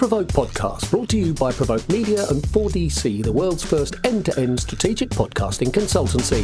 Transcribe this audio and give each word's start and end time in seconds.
Provoke 0.00 0.28
podcast, 0.28 0.90
brought 0.90 1.10
to 1.10 1.18
you 1.18 1.34
by 1.34 1.52
Provoke 1.52 1.86
Media 1.90 2.26
and 2.30 2.42
4DC, 2.42 3.22
the 3.22 3.30
world's 3.30 3.62
first 3.62 3.96
end 4.02 4.24
to 4.24 4.40
end 4.40 4.58
strategic 4.58 5.10
podcasting 5.10 5.68
consultancy. 5.68 6.40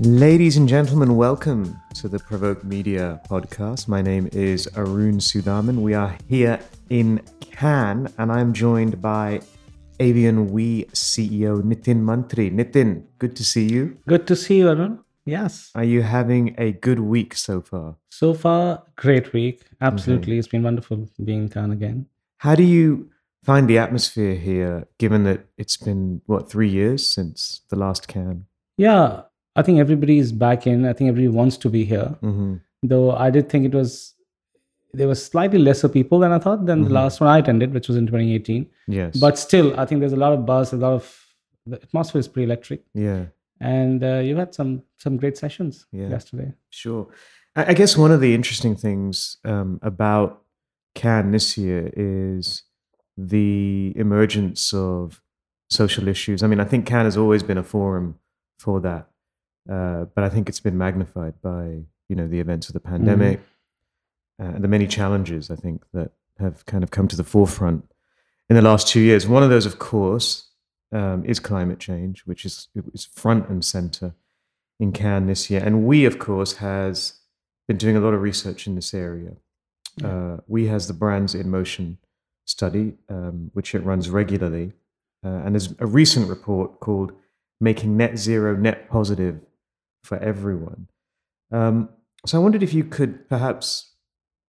Ladies 0.00 0.56
and 0.56 0.68
gentlemen, 0.68 1.14
welcome 1.14 1.80
to 1.94 2.08
the 2.08 2.18
Provoke 2.18 2.64
Media 2.64 3.20
podcast. 3.30 3.86
My 3.86 4.02
name 4.02 4.28
is 4.32 4.68
Arun 4.74 5.18
Sudhaman. 5.18 5.76
We 5.76 5.94
are 5.94 6.18
here 6.26 6.58
in 6.88 7.20
Cannes, 7.40 8.12
and 8.18 8.32
I'm 8.32 8.52
joined 8.52 9.00
by 9.00 9.40
Avian 10.00 10.50
WE 10.50 10.86
CEO 10.86 11.62
Nitin 11.62 12.02
Mantri. 12.02 12.52
Nitin, 12.52 13.04
good 13.20 13.36
to 13.36 13.44
see 13.44 13.68
you. 13.68 13.96
Good 14.08 14.26
to 14.26 14.34
see 14.34 14.58
you, 14.58 14.70
Arun. 14.70 15.04
Yes. 15.24 15.70
Are 15.74 15.84
you 15.84 16.02
having 16.02 16.54
a 16.58 16.72
good 16.72 17.00
week 17.00 17.34
so 17.34 17.60
far? 17.60 17.96
So 18.10 18.34
far, 18.34 18.84
great 18.96 19.32
week. 19.32 19.62
Absolutely. 19.80 20.32
Okay. 20.32 20.38
It's 20.38 20.48
been 20.48 20.62
wonderful 20.62 21.08
being 21.22 21.42
in 21.42 21.48
Cannes 21.48 21.72
again. 21.72 22.06
How 22.38 22.54
do 22.54 22.62
you 22.62 23.10
find 23.44 23.68
the 23.68 23.78
atmosphere 23.78 24.34
here, 24.34 24.86
given 24.98 25.24
that 25.24 25.46
it's 25.56 25.76
been, 25.76 26.22
what, 26.26 26.50
three 26.50 26.68
years 26.68 27.06
since 27.06 27.62
the 27.68 27.76
last 27.76 28.08
Cannes? 28.08 28.44
Yeah, 28.76 29.22
I 29.56 29.62
think 29.62 29.78
everybody 29.78 30.18
is 30.18 30.32
back 30.32 30.66
in. 30.66 30.86
I 30.86 30.92
think 30.92 31.08
everybody 31.08 31.28
wants 31.28 31.56
to 31.58 31.68
be 31.68 31.84
here. 31.84 32.16
Mm-hmm. 32.22 32.56
Though 32.82 33.12
I 33.12 33.30
did 33.30 33.50
think 33.50 33.66
it 33.66 33.74
was, 33.74 34.14
there 34.92 35.06
was 35.06 35.24
slightly 35.24 35.58
lesser 35.58 35.88
people 35.88 36.18
than 36.18 36.32
I 36.32 36.38
thought 36.38 36.64
than 36.64 36.80
mm-hmm. 36.80 36.88
the 36.88 36.94
last 36.94 37.20
one 37.20 37.28
I 37.28 37.38
attended, 37.38 37.74
which 37.74 37.88
was 37.88 37.96
in 37.96 38.06
2018. 38.06 38.66
Yes. 38.88 39.18
But 39.18 39.38
still, 39.38 39.78
I 39.78 39.84
think 39.84 40.00
there's 40.00 40.14
a 40.14 40.16
lot 40.16 40.32
of 40.32 40.46
buzz, 40.46 40.72
a 40.72 40.76
lot 40.76 40.94
of, 40.94 41.26
the 41.66 41.80
atmosphere 41.82 42.20
is 42.20 42.28
pretty 42.28 42.44
electric. 42.44 42.82
Yeah 42.94 43.26
and 43.60 44.02
uh, 44.02 44.18
you 44.18 44.36
had 44.36 44.54
some 44.54 44.82
some 44.96 45.16
great 45.16 45.36
sessions 45.36 45.86
yeah, 45.92 46.08
yesterday. 46.08 46.52
Sure, 46.70 47.08
I 47.54 47.74
guess 47.74 47.96
one 47.96 48.12
of 48.12 48.20
the 48.20 48.34
interesting 48.34 48.76
things 48.76 49.36
um, 49.44 49.78
about 49.82 50.42
Cannes 50.94 51.32
this 51.32 51.58
year 51.58 51.90
is 51.94 52.62
the 53.16 53.92
emergence 53.96 54.72
of 54.72 55.20
social 55.68 56.08
issues. 56.08 56.42
I 56.42 56.46
mean, 56.46 56.60
I 56.60 56.64
think 56.64 56.86
Cannes 56.86 57.04
has 57.04 57.16
always 57.16 57.42
been 57.42 57.58
a 57.58 57.62
forum 57.62 58.18
for 58.58 58.80
that, 58.80 59.08
uh, 59.70 60.04
but 60.14 60.24
I 60.24 60.28
think 60.28 60.48
it's 60.48 60.60
been 60.60 60.78
magnified 60.78 61.40
by 61.42 61.82
you 62.08 62.16
know 62.16 62.26
the 62.26 62.40
events 62.40 62.68
of 62.68 62.74
the 62.74 62.80
pandemic 62.80 63.40
mm. 63.40 64.44
uh, 64.44 64.54
and 64.54 64.64
the 64.64 64.68
many 64.68 64.86
challenges 64.86 65.50
I 65.50 65.56
think 65.56 65.84
that 65.92 66.12
have 66.38 66.64
kind 66.66 66.82
of 66.82 66.90
come 66.90 67.08
to 67.08 67.16
the 67.16 67.24
forefront 67.24 67.90
in 68.48 68.56
the 68.56 68.62
last 68.62 68.88
two 68.88 69.00
years. 69.00 69.28
One 69.28 69.42
of 69.42 69.50
those, 69.50 69.66
of 69.66 69.78
course, 69.78 70.49
um, 70.92 71.24
is 71.24 71.40
climate 71.40 71.78
change, 71.78 72.22
which 72.22 72.44
is, 72.44 72.68
is 72.92 73.04
front 73.04 73.48
and 73.48 73.64
center 73.64 74.14
in 74.78 74.92
Cannes 74.92 75.26
this 75.26 75.50
year. 75.50 75.62
And 75.64 75.86
we, 75.86 76.04
of 76.04 76.18
course, 76.18 76.54
has 76.54 77.14
been 77.68 77.76
doing 77.76 77.96
a 77.96 78.00
lot 78.00 78.14
of 78.14 78.22
research 78.22 78.66
in 78.66 78.74
this 78.74 78.94
area. 78.94 79.32
Uh, 80.02 80.38
we 80.46 80.66
has 80.66 80.86
the 80.86 80.94
Brands 80.94 81.34
in 81.34 81.50
Motion 81.50 81.98
study, 82.46 82.94
um, 83.08 83.50
which 83.52 83.74
it 83.74 83.84
runs 83.84 84.08
regularly. 84.08 84.72
Uh, 85.24 85.42
and 85.44 85.54
there's 85.54 85.74
a 85.78 85.86
recent 85.86 86.28
report 86.28 86.80
called 86.80 87.12
Making 87.60 87.96
Net 87.96 88.18
Zero 88.18 88.56
Net 88.56 88.88
Positive 88.88 89.40
for 90.02 90.18
Everyone. 90.18 90.88
Um, 91.52 91.90
so 92.26 92.38
I 92.38 92.42
wondered 92.42 92.62
if 92.62 92.72
you 92.72 92.84
could 92.84 93.28
perhaps, 93.28 93.92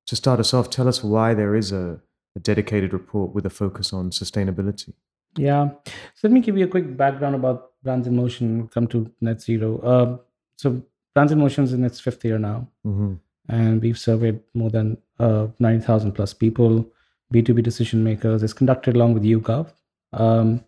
to 0.07 0.17
start 0.17 0.41
us 0.41 0.55
off, 0.55 0.71
tell 0.71 0.89
us 0.89 1.03
why 1.03 1.35
there 1.35 1.57
is 1.57 1.73
a, 1.73 2.01
a 2.37 2.41
dedicated 2.41 2.93
report 2.93 3.35
with 3.35 3.45
a 3.45 3.51
focus 3.51 3.93
on 3.93 4.11
sustainability. 4.11 4.93
Yeah. 5.37 5.71
So 6.15 6.29
let 6.29 6.33
me 6.33 6.41
give 6.41 6.57
you 6.57 6.65
a 6.65 6.69
quick 6.69 6.97
background 6.97 7.35
about 7.35 7.73
Brands 7.83 8.07
in 8.07 8.17
Motion, 8.17 8.69
come 8.69 8.87
to 8.89 9.11
net 9.21 9.41
zero. 9.41 9.79
Uh, 9.81 10.19
so 10.57 10.83
Brands 11.15 11.33
in 11.33 11.39
Motion 11.39 11.65
is 11.65 11.73
in 11.73 11.85
its 11.85 12.01
fifth 12.01 12.25
year 12.25 12.39
now. 12.39 12.69
Mm-hmm. 12.87 13.15
And 13.49 13.83
we've 13.83 13.99
surveyed 13.99 14.41
more 14.55 14.71
than 14.71 14.99
uh, 15.19 15.49
90,000 15.59 16.13
plus 16.13 16.35
people, 16.35 16.87
B2B 17.33 17.63
decision 17.63 18.05
makers. 18.05 18.43
It's 18.43 18.53
conducted 18.53 18.97
along 18.97 19.15
with 19.15 19.25
YouGov. 19.25 19.73
Um, 20.13 20.65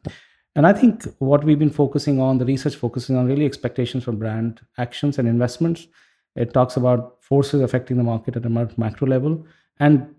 and 0.54 0.66
I 0.66 0.72
think 0.72 1.04
what 1.18 1.44
we've 1.44 1.58
been 1.58 1.70
focusing 1.70 2.20
on, 2.20 2.38
the 2.38 2.44
research 2.44 2.76
focusing 2.76 3.16
on 3.16 3.26
really 3.26 3.46
expectations 3.46 4.04
from 4.04 4.18
brand 4.18 4.60
actions 4.78 5.18
and 5.18 5.28
investments. 5.28 5.86
It 6.34 6.52
talks 6.52 6.76
about 6.76 7.22
forces 7.22 7.60
affecting 7.60 7.96
the 7.96 8.02
market 8.02 8.36
at 8.36 8.46
a 8.46 8.48
macro 8.48 9.06
level 9.06 9.46
and 9.78 10.14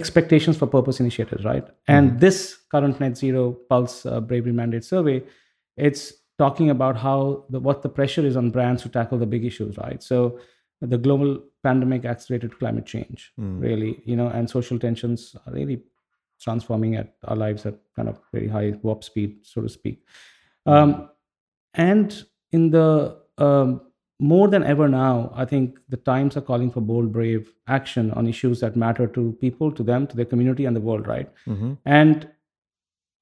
expectations 0.00 0.56
for 0.60 0.66
purpose 0.66 1.00
initiatives, 1.00 1.44
right? 1.52 1.66
And 1.86 2.04
mm-hmm. 2.10 2.18
this 2.24 2.38
current 2.72 3.00
net 3.00 3.14
zero 3.22 3.42
pulse 3.70 4.06
uh, 4.06 4.20
bravery 4.28 4.52
mandate 4.60 4.84
survey, 4.84 5.18
it's 5.76 6.02
talking 6.38 6.70
about 6.70 6.96
how 6.96 7.44
the, 7.50 7.60
what 7.68 7.82
the 7.82 7.92
pressure 7.98 8.24
is 8.30 8.36
on 8.36 8.50
brands 8.56 8.82
to 8.84 8.88
tackle 8.88 9.18
the 9.18 9.30
big 9.34 9.44
issues, 9.44 9.76
right? 9.78 10.00
So 10.02 10.38
the 10.80 10.98
global 11.06 11.30
pandemic 11.62 12.04
accelerated 12.04 12.58
climate 12.58 12.86
change, 12.86 13.32
mm. 13.38 13.60
really, 13.60 14.00
you 14.04 14.16
know, 14.16 14.28
and 14.28 14.48
social 14.48 14.78
tensions 14.78 15.34
are 15.44 15.52
really 15.52 15.82
transforming 16.40 16.94
at 16.94 17.14
our 17.24 17.36
lives 17.44 17.66
at 17.66 17.74
kind 17.96 18.08
of 18.08 18.20
very 18.32 18.48
high 18.48 18.74
warp 18.82 19.02
speed, 19.02 19.38
so 19.42 19.60
to 19.60 19.68
speak. 19.68 20.04
Mm. 20.66 20.72
Um, 20.72 21.10
and 21.74 22.24
in 22.52 22.70
the 22.70 23.18
um, 23.38 23.80
more 24.20 24.48
than 24.48 24.64
ever 24.64 24.88
now, 24.88 25.32
I 25.34 25.44
think 25.44 25.78
the 25.88 25.96
times 25.96 26.36
are 26.36 26.40
calling 26.40 26.70
for 26.70 26.80
bold, 26.80 27.12
brave 27.12 27.52
action 27.68 28.10
on 28.12 28.26
issues 28.26 28.60
that 28.60 28.76
matter 28.76 29.06
to 29.06 29.36
people, 29.40 29.70
to 29.72 29.82
them, 29.82 30.06
to 30.08 30.16
their 30.16 30.24
community, 30.24 30.64
and 30.64 30.74
the 30.74 30.80
world, 30.80 31.06
right? 31.06 31.30
Mm-hmm. 31.46 31.74
And 31.84 32.28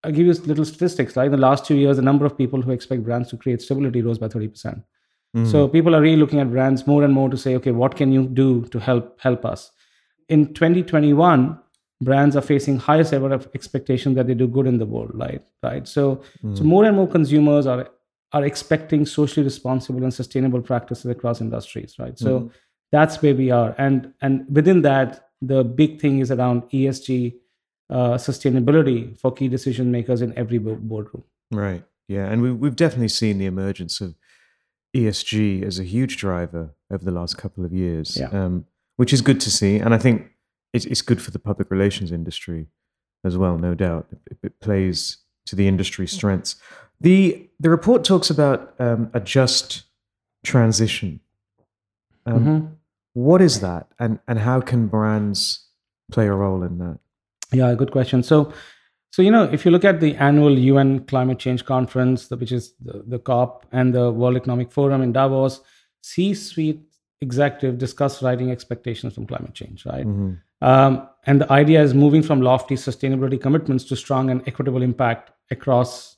I'll 0.02 0.12
give 0.12 0.26
you 0.26 0.32
little 0.32 0.64
statistics. 0.64 1.16
Like 1.16 1.26
in 1.26 1.32
the 1.32 1.38
last 1.38 1.66
two 1.66 1.74
years, 1.74 1.96
the 1.96 2.02
number 2.02 2.24
of 2.24 2.38
people 2.38 2.62
who 2.62 2.70
expect 2.70 3.04
brands 3.04 3.28
to 3.30 3.36
create 3.36 3.60
stability 3.60 4.00
rose 4.02 4.18
by 4.18 4.28
30%. 4.28 4.52
Mm-hmm. 4.54 5.44
So 5.50 5.68
people 5.68 5.94
are 5.94 6.00
really 6.00 6.16
looking 6.16 6.40
at 6.40 6.50
brands 6.50 6.86
more 6.86 7.04
and 7.04 7.12
more 7.12 7.28
to 7.28 7.36
say, 7.36 7.56
okay, 7.56 7.72
what 7.72 7.96
can 7.96 8.10
you 8.10 8.26
do 8.26 8.64
to 8.66 8.78
help 8.78 9.20
help 9.20 9.44
us? 9.44 9.72
In 10.28 10.54
2021, 10.54 11.58
brands 12.00 12.36
are 12.36 12.42
facing 12.42 12.78
highest 12.78 13.12
ever 13.12 13.32
of 13.32 13.48
expectation 13.54 14.14
that 14.14 14.26
they 14.26 14.34
do 14.34 14.46
good 14.46 14.66
in 14.66 14.78
the 14.78 14.86
world, 14.86 15.10
right? 15.14 15.42
Right. 15.62 15.86
So, 15.86 16.16
mm-hmm. 16.16 16.54
so 16.54 16.64
more 16.64 16.84
and 16.84 16.96
more 16.96 17.08
consumers 17.08 17.66
are 17.66 17.90
are 18.32 18.44
expecting 18.44 19.06
socially 19.06 19.44
responsible 19.44 20.02
and 20.02 20.12
sustainable 20.12 20.60
practices 20.60 21.10
across 21.10 21.40
industries 21.40 21.94
right? 21.98 22.18
So 22.18 22.40
mm-hmm. 22.40 22.48
that's 22.92 23.22
where 23.22 23.34
we 23.34 23.50
are. 23.50 23.74
And 23.78 24.12
and 24.20 24.46
within 24.50 24.82
that 24.82 25.28
the 25.40 25.62
big 25.64 26.00
thing 26.00 26.18
is 26.18 26.30
around 26.30 26.62
esg 26.70 27.34
uh, 27.88 28.14
sustainability 28.14 29.18
for 29.20 29.32
key 29.32 29.48
decision 29.48 29.92
makers 29.92 30.20
in 30.20 30.36
every 30.36 30.58
boardroom. 30.58 31.22
Right. 31.52 31.84
Yeah. 32.08 32.26
And 32.26 32.42
we, 32.42 32.50
we've 32.50 32.74
definitely 32.74 33.08
seen 33.08 33.38
the 33.38 33.46
emergence 33.46 34.00
of 34.00 34.16
esg 34.94 35.62
as 35.62 35.78
a 35.78 35.84
huge 35.84 36.16
driver 36.16 36.74
over 36.90 37.04
the 37.04 37.10
last 37.10 37.36
couple 37.36 37.64
of 37.64 37.72
years 37.72 38.16
yeah. 38.16 38.28
um, 38.30 38.64
which 38.96 39.12
is 39.12 39.20
good 39.20 39.40
to 39.40 39.50
see. 39.50 39.76
And 39.76 39.94
i 39.94 39.98
think 39.98 40.30
it's, 40.72 40.84
it's 40.86 41.02
good 41.02 41.22
for 41.22 41.30
the 41.30 41.38
public 41.38 41.70
relations 41.70 42.10
industry 42.12 42.66
as 43.24 43.36
well 43.36 43.56
no 43.58 43.74
doubt. 43.74 44.06
It, 44.30 44.38
it 44.42 44.60
plays 44.60 45.18
to 45.46 45.56
the 45.56 45.68
industry 45.68 46.06
strengths 46.06 46.56
the 47.00 47.48
the 47.58 47.70
report 47.70 48.04
talks 48.04 48.30
about 48.30 48.74
um, 48.78 49.10
a 49.14 49.20
just 49.20 49.84
transition. 50.44 51.20
Um, 52.26 52.34
mm-hmm. 52.34 52.66
what 53.14 53.40
is 53.40 53.60
that, 53.60 53.88
and 53.98 54.18
and 54.28 54.38
how 54.38 54.60
can 54.60 54.88
brands 54.88 55.66
play 56.10 56.26
a 56.26 56.32
role 56.32 56.62
in 56.62 56.78
that? 56.78 56.98
Yeah, 57.52 57.74
good 57.74 57.90
question. 57.90 58.22
So, 58.22 58.52
so 59.10 59.22
you 59.22 59.30
know, 59.30 59.44
if 59.44 59.64
you 59.64 59.70
look 59.70 59.84
at 59.84 60.00
the 60.00 60.14
annual 60.16 60.58
UN 60.58 61.04
Climate 61.04 61.38
Change 61.38 61.64
Conference, 61.64 62.28
which 62.30 62.52
is 62.52 62.74
the, 62.80 63.04
the 63.06 63.18
COP, 63.18 63.66
and 63.72 63.94
the 63.94 64.10
World 64.10 64.36
Economic 64.36 64.72
Forum 64.72 65.02
in 65.02 65.12
Davos, 65.12 65.60
C-suite 66.02 66.80
executive 67.20 67.78
discuss 67.78 68.22
writing 68.22 68.50
expectations 68.50 69.14
from 69.14 69.26
climate 69.26 69.54
change, 69.54 69.86
right? 69.86 70.06
Mm-hmm. 70.06 70.34
Um, 70.66 71.08
and 71.26 71.40
the 71.40 71.50
idea 71.52 71.82
is 71.82 71.94
moving 71.94 72.22
from 72.22 72.40
lofty 72.40 72.74
sustainability 72.74 73.40
commitments 73.40 73.84
to 73.84 73.96
strong 73.96 74.30
and 74.30 74.46
equitable 74.46 74.82
impact 74.82 75.30
across 75.50 76.15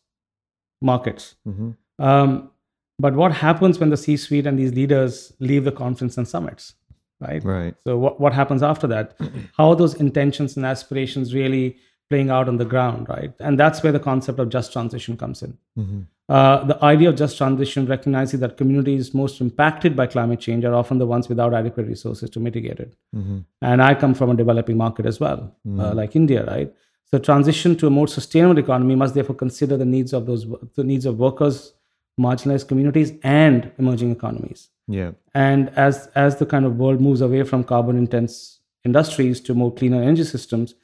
markets. 0.80 1.34
Mm-hmm. 1.46 1.70
Um, 2.02 2.50
but 2.98 3.14
what 3.14 3.32
happens 3.32 3.78
when 3.78 3.90
the 3.90 3.96
C 3.96 4.16
suite 4.16 4.46
and 4.46 4.58
these 4.58 4.72
leaders 4.74 5.32
leave 5.38 5.64
the 5.64 5.72
conference 5.72 6.16
and 6.18 6.26
summits? 6.26 6.74
Right. 7.20 7.42
Right. 7.44 7.74
So 7.82 7.96
what, 7.96 8.20
what 8.20 8.32
happens 8.32 8.62
after 8.62 8.86
that? 8.88 9.16
How 9.56 9.70
are 9.70 9.76
those 9.76 9.94
intentions 9.94 10.56
and 10.56 10.64
aspirations 10.64 11.34
really 11.34 11.76
playing 12.10 12.30
out 12.30 12.48
on 12.48 12.56
the 12.56 12.64
ground, 12.64 13.08
right? 13.08 13.32
And 13.38 13.58
that's 13.58 13.82
where 13.82 13.92
the 13.92 14.00
concept 14.00 14.38
of 14.38 14.48
just 14.48 14.72
transition 14.72 15.16
comes 15.16 15.42
in. 15.42 15.58
Mm-hmm. 15.78 16.00
Uh, 16.28 16.64
the 16.64 16.84
idea 16.84 17.08
of 17.08 17.16
just 17.16 17.38
transition 17.38 17.86
recognizing 17.86 18.40
that 18.40 18.56
communities 18.56 19.14
most 19.14 19.40
impacted 19.40 19.96
by 19.96 20.06
climate 20.06 20.40
change 20.40 20.64
are 20.64 20.74
often 20.74 20.98
the 20.98 21.06
ones 21.06 21.28
without 21.28 21.54
adequate 21.54 21.86
resources 21.86 22.28
to 22.30 22.40
mitigate 22.40 22.80
it. 22.80 22.94
Mm-hmm. 23.16 23.38
And 23.62 23.82
I 23.82 23.94
come 23.94 24.14
from 24.14 24.30
a 24.30 24.34
developing 24.34 24.76
market 24.76 25.06
as 25.06 25.20
well, 25.20 25.54
uh, 25.66 25.68
mm-hmm. 25.68 25.80
uh, 25.80 25.94
like 25.94 26.16
India, 26.16 26.44
right? 26.44 26.72
So 27.12 27.18
transition 27.18 27.74
to 27.76 27.86
a 27.86 27.90
more 27.90 28.06
sustainable 28.06 28.58
economy 28.58 28.94
must 28.94 29.14
therefore 29.14 29.36
consider 29.36 29.76
the 29.76 29.86
needs 29.86 30.12
of 30.12 30.26
those 30.26 30.46
the 30.74 30.84
needs 30.84 31.06
of 31.06 31.18
workers, 31.18 31.72
marginalized 32.20 32.68
communities, 32.68 33.12
and 33.22 33.70
emerging 33.78 34.10
economies. 34.12 34.68
Yeah. 34.86 35.12
And 35.34 35.70
as 35.70 36.08
as 36.14 36.36
the 36.36 36.46
kind 36.46 36.66
of 36.66 36.76
world 36.76 37.00
moves 37.00 37.20
away 37.20 37.44
from 37.44 37.64
carbon 37.64 37.96
intense 37.96 38.60
industries 38.84 39.40
to 39.42 39.54
more 39.54 39.72
cleaner 39.72 40.02
energy 40.02 40.24
systems, 40.24 40.74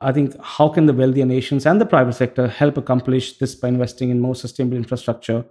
I 0.00 0.12
think 0.12 0.36
how 0.40 0.68
can 0.68 0.86
the 0.86 0.92
wealthier 0.92 1.26
nations 1.26 1.66
and 1.66 1.80
the 1.80 1.86
private 1.86 2.14
sector 2.14 2.46
help 2.48 2.76
accomplish 2.76 3.38
this 3.38 3.54
by 3.54 3.68
investing 3.68 4.10
in 4.10 4.20
more 4.20 4.34
sustainable 4.34 4.76
infrastructure, 4.76 5.44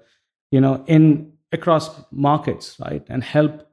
you 0.51 0.61
know, 0.61 0.83
in 0.87 1.33
across 1.51 1.89
markets, 2.11 2.77
right, 2.79 3.05
and 3.09 3.23
help 3.23 3.67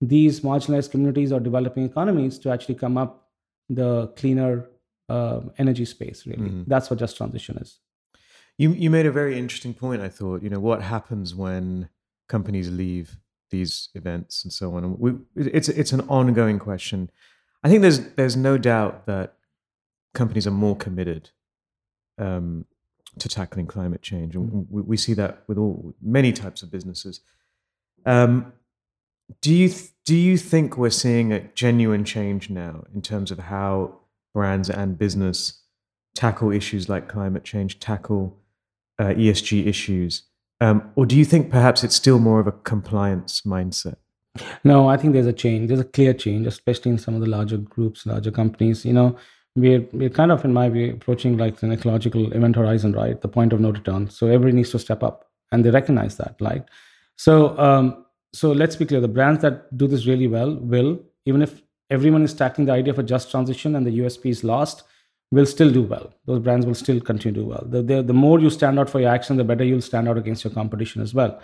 these 0.00 0.40
marginalized 0.40 0.90
communities 0.90 1.32
or 1.32 1.40
developing 1.40 1.84
economies 1.84 2.38
to 2.40 2.50
actually 2.50 2.74
come 2.74 2.98
up 2.98 3.28
the 3.68 4.08
cleaner 4.16 4.68
uh, 5.12 5.40
energy 5.58 5.84
space. 5.84 6.26
Really, 6.26 6.48
mm-hmm. 6.48 6.62
that's 6.66 6.88
what 6.88 6.98
just 6.98 7.16
transition 7.16 7.58
is. 7.58 7.78
You 8.58 8.70
you 8.72 8.90
made 8.90 9.06
a 9.06 9.12
very 9.12 9.38
interesting 9.38 9.74
point. 9.74 10.00
I 10.02 10.08
thought, 10.08 10.42
you 10.42 10.50
know, 10.50 10.60
what 10.60 10.82
happens 10.82 11.34
when 11.34 11.88
companies 12.28 12.70
leave 12.70 13.18
these 13.50 13.90
events 13.94 14.42
and 14.42 14.52
so 14.52 14.74
on. 14.74 14.98
We, 14.98 15.12
it's 15.36 15.68
it's 15.68 15.92
an 15.92 16.00
ongoing 16.02 16.58
question. 16.58 17.10
I 17.62 17.68
think 17.68 17.82
there's 17.82 18.00
there's 18.14 18.36
no 18.36 18.58
doubt 18.58 19.06
that 19.06 19.34
companies 20.14 20.46
are 20.46 20.56
more 20.66 20.76
committed 20.76 21.30
um, 22.18 22.64
to 23.18 23.28
tackling 23.28 23.66
climate 23.66 24.02
change, 24.02 24.34
and 24.34 24.50
mm. 24.50 24.66
we, 24.70 24.82
we, 24.82 24.96
see 24.96 25.14
that 25.14 25.42
with 25.46 25.58
all 25.58 25.94
many 26.00 26.32
types 26.32 26.62
of 26.62 26.70
businesses. 26.70 27.20
Um, 28.04 28.52
do 29.40 29.54
you 29.54 29.68
th- 29.68 29.90
do 30.04 30.16
you 30.16 30.36
think 30.36 30.76
we're 30.76 30.90
seeing 30.90 31.32
a 31.32 31.40
genuine 31.54 32.04
change 32.04 32.50
now 32.50 32.84
in 32.94 33.02
terms 33.02 33.30
of 33.30 33.38
how 33.38 34.01
brands 34.34 34.70
and 34.70 34.98
business 34.98 35.60
tackle 36.14 36.50
issues 36.50 36.88
like 36.88 37.08
climate 37.08 37.44
change, 37.44 37.80
tackle 37.80 38.38
uh, 38.98 39.06
ESG 39.06 39.66
issues, 39.66 40.22
um, 40.62 40.92
or 40.94 41.06
do 41.06 41.16
you 41.16 41.24
think 41.24 41.50
perhaps 41.50 41.82
it's 41.82 41.96
still 41.96 42.20
more 42.20 42.38
of 42.38 42.46
a 42.46 42.52
compliance 42.52 43.40
mindset? 43.40 43.96
No, 44.62 44.88
I 44.88 44.96
think 44.96 45.12
there's 45.12 45.26
a 45.26 45.32
change. 45.32 45.66
There's 45.66 45.80
a 45.80 45.84
clear 45.84 46.14
change, 46.14 46.46
especially 46.46 46.92
in 46.92 46.98
some 46.98 47.16
of 47.16 47.20
the 47.20 47.26
larger 47.26 47.56
groups, 47.56 48.06
larger 48.06 48.30
companies. 48.30 48.84
You 48.84 48.92
know, 48.92 49.16
we're 49.56 49.84
we're 49.92 50.08
kind 50.08 50.30
of, 50.30 50.44
in 50.44 50.52
my 50.52 50.68
view, 50.68 50.92
approaching 50.92 51.36
like 51.36 51.60
an 51.64 51.72
ecological 51.72 52.32
event 52.32 52.54
horizon, 52.54 52.92
right? 52.92 53.20
The 53.20 53.26
point 53.26 53.52
of 53.52 53.58
no 53.60 53.72
return. 53.72 54.08
So 54.08 54.28
everybody 54.28 54.52
needs 54.52 54.70
to 54.70 54.78
step 54.78 55.02
up, 55.02 55.28
and 55.50 55.64
they 55.64 55.70
recognize 55.70 56.16
that, 56.18 56.36
right? 56.40 56.64
So 57.16 57.58
um, 57.58 58.06
so 58.32 58.52
let's 58.52 58.76
be 58.76 58.86
clear: 58.86 59.00
the 59.00 59.08
brands 59.08 59.42
that 59.42 59.76
do 59.76 59.88
this 59.88 60.06
really 60.06 60.28
well 60.28 60.54
will, 60.54 61.00
even 61.26 61.42
if 61.42 61.60
everyone 61.96 62.22
is 62.28 62.34
tackling 62.42 62.66
the 62.66 62.72
idea 62.72 62.92
of 62.92 62.98
a 62.98 63.02
just 63.14 63.30
transition 63.30 63.76
and 63.76 63.86
the 63.86 63.98
USP 63.98 64.30
is 64.30 64.42
lost, 64.42 64.84
will 65.30 65.46
still 65.46 65.70
do 65.70 65.82
well. 65.82 66.12
Those 66.26 66.40
brands 66.40 66.66
will 66.66 66.74
still 66.74 67.00
continue 67.00 67.34
to 67.34 67.40
do 67.40 67.46
well. 67.46 67.64
The, 67.74 67.82
the, 67.82 68.02
the 68.02 68.18
more 68.24 68.38
you 68.40 68.50
stand 68.50 68.78
out 68.78 68.88
for 68.88 69.00
your 69.00 69.10
action, 69.10 69.36
the 69.36 69.44
better 69.44 69.64
you'll 69.64 69.88
stand 69.90 70.08
out 70.08 70.18
against 70.18 70.44
your 70.44 70.52
competition 70.52 71.02
as 71.02 71.14
well. 71.14 71.40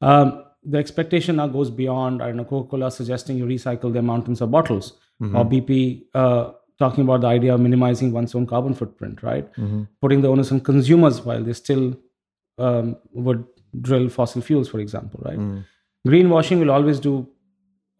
Um, 0.00 0.44
the 0.64 0.78
expectation 0.78 1.36
now 1.36 1.48
goes 1.48 1.70
beyond, 1.70 2.22
I 2.22 2.26
don't 2.28 2.36
know, 2.36 2.44
Coca-Cola 2.44 2.90
suggesting 2.90 3.36
you 3.36 3.46
recycle 3.46 3.92
their 3.92 4.02
mountains 4.02 4.40
of 4.40 4.50
bottles, 4.50 4.92
mm-hmm. 5.20 5.36
or 5.36 5.44
BP 5.44 6.04
uh, 6.14 6.52
talking 6.78 7.04
about 7.04 7.22
the 7.22 7.28
idea 7.28 7.54
of 7.54 7.60
minimizing 7.60 8.12
one's 8.12 8.34
own 8.34 8.46
carbon 8.46 8.74
footprint, 8.74 9.22
right? 9.22 9.52
Mm-hmm. 9.54 9.82
Putting 10.00 10.22
the 10.22 10.28
onus 10.28 10.52
on 10.52 10.60
consumers 10.60 11.20
while 11.22 11.42
they 11.42 11.52
still 11.52 11.96
um, 12.58 12.96
would 13.12 13.44
drill 13.80 14.08
fossil 14.08 14.42
fuels, 14.42 14.68
for 14.68 14.80
example, 14.80 15.20
right? 15.24 15.38
Mm. 15.38 15.64
Greenwashing 16.06 16.58
will 16.60 16.70
always 16.70 17.00
do 17.00 17.28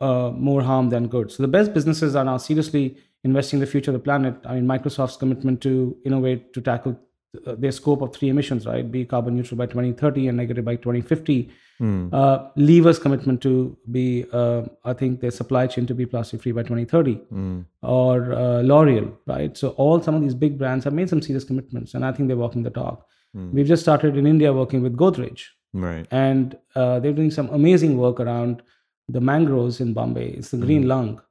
uh, 0.02 0.31
more 0.32 0.62
harm 0.62 0.90
than 0.90 1.06
good. 1.08 1.31
So 1.31 1.43
the 1.43 1.49
best 1.49 1.72
businesses 1.72 2.16
are 2.16 2.25
now 2.25 2.37
seriously 2.37 2.96
investing 3.25 3.58
in 3.58 3.60
the 3.60 3.70
future 3.70 3.90
of 3.90 3.94
the 3.94 4.00
planet. 4.00 4.34
I 4.44 4.54
mean, 4.56 4.66
Microsoft's 4.66 5.16
commitment 5.16 5.60
to 5.62 5.96
innovate 6.04 6.52
to 6.54 6.60
tackle 6.60 6.99
uh, 7.46 7.54
their 7.54 7.72
scope 7.72 8.02
of 8.02 8.14
three 8.14 8.28
emissions, 8.28 8.66
right? 8.66 8.90
Be 8.90 9.04
carbon 9.04 9.37
neutral 9.37 9.58
by 9.58 9.66
2030 9.66 10.28
and 10.28 10.37
negative 10.37 10.64
by 10.64 10.76
2050. 10.76 11.50
Mm. 11.81 12.12
Uh, 12.12 12.50
Lever's 12.56 12.99
commitment 12.99 13.40
to 13.43 13.76
be, 13.90 14.26
uh, 14.32 14.62
I 14.84 14.93
think, 14.93 15.20
their 15.20 15.31
supply 15.31 15.66
chain 15.66 15.87
to 15.87 15.94
be 15.94 16.05
plastic 16.05 16.43
free 16.43 16.52
by 16.52 16.62
2030, 16.62 17.20
mm. 17.32 17.64
or 17.82 18.34
uh, 18.34 18.62
L'Oreal, 18.62 19.16
right? 19.26 19.56
So 19.56 19.70
all 19.70 20.00
some 20.00 20.14
of 20.14 20.22
these 20.22 20.34
big 20.34 20.58
brands 20.58 20.84
have 20.84 20.93
made 20.93 21.08
some 21.08 21.22
serious 21.22 21.44
commitments, 21.44 21.94
and 21.94 22.05
I 22.05 22.12
think 22.12 22.28
they're 22.28 22.37
walking 22.37 22.62
the 22.62 22.70
talk. 22.70 23.06
Mm. 23.37 23.52
We've 23.52 23.66
just 23.66 23.82
started 23.82 24.16
in 24.16 24.26
India 24.26 24.52
working 24.52 24.82
with 24.82 24.96
Godrej, 24.96 25.43
right? 25.72 26.06
And 26.10 26.56
uh, 26.76 27.00
they're 27.00 27.12
doing 27.12 27.31
some 27.31 27.48
amazing 27.50 27.96
work 27.96 28.20
around 28.20 28.62
the 29.08 29.20
mangroves 29.20 29.81
in 29.81 29.93
Bombay. 29.93 30.31
It's 30.31 30.50
the 30.50 30.58
green 30.58 30.82
hmm. 30.82 30.88
lung, 30.88 31.22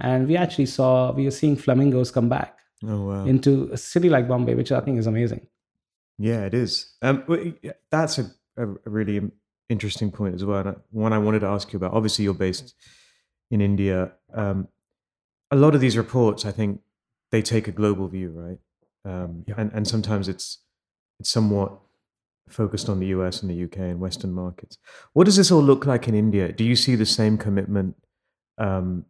and 0.00 0.26
we 0.28 0.36
actually 0.36 0.66
saw 0.66 1.12
we 1.12 1.26
are 1.26 1.32
seeing 1.32 1.56
flamingos 1.56 2.10
come 2.10 2.28
back 2.28 2.58
oh, 2.86 3.06
wow. 3.06 3.24
into 3.24 3.70
a 3.72 3.76
city 3.76 4.08
like 4.08 4.28
Bombay, 4.28 4.54
which 4.54 4.72
I 4.72 4.80
think 4.80 4.98
is 4.98 5.06
amazing. 5.06 5.46
Yeah, 6.18 6.44
it 6.44 6.54
is. 6.54 6.92
Um, 7.00 7.24
that's 7.90 8.18
a, 8.18 8.30
a 8.56 8.66
really 8.84 9.30
interesting 9.70 10.10
point 10.10 10.34
as 10.34 10.44
well. 10.44 10.66
And 10.66 10.76
one 10.90 11.12
I 11.12 11.18
wanted 11.18 11.40
to 11.40 11.46
ask 11.46 11.72
you 11.72 11.78
about. 11.78 11.94
Obviously, 11.94 12.24
you're 12.24 12.34
based 12.34 12.74
in 13.50 13.60
India. 13.60 14.12
Um, 14.34 14.68
a 15.50 15.56
lot 15.56 15.74
of 15.74 15.80
these 15.80 15.96
reports, 15.96 16.44
I 16.44 16.50
think, 16.52 16.80
they 17.30 17.42
take 17.42 17.68
a 17.68 17.72
global 17.72 18.08
view, 18.08 18.30
right? 18.30 18.58
Um, 19.04 19.44
yeah. 19.46 19.54
And 19.56 19.72
and 19.72 19.88
sometimes 19.88 20.28
it's 20.28 20.58
it's 21.18 21.30
somewhat 21.30 21.78
focused 22.52 22.88
on 22.88 23.00
the 23.00 23.08
US 23.08 23.42
and 23.42 23.50
the 23.50 23.64
UK 23.64 23.78
and 23.78 24.00
Western 24.00 24.32
markets. 24.32 24.78
What 25.12 25.24
does 25.24 25.36
this 25.36 25.50
all 25.50 25.62
look 25.62 25.86
like 25.86 26.08
in 26.08 26.14
India? 26.14 26.52
Do 26.52 26.64
you 26.64 26.76
see 26.76 26.96
the 26.96 27.06
same 27.06 27.38
commitment? 27.38 27.96
Um, 28.58 29.06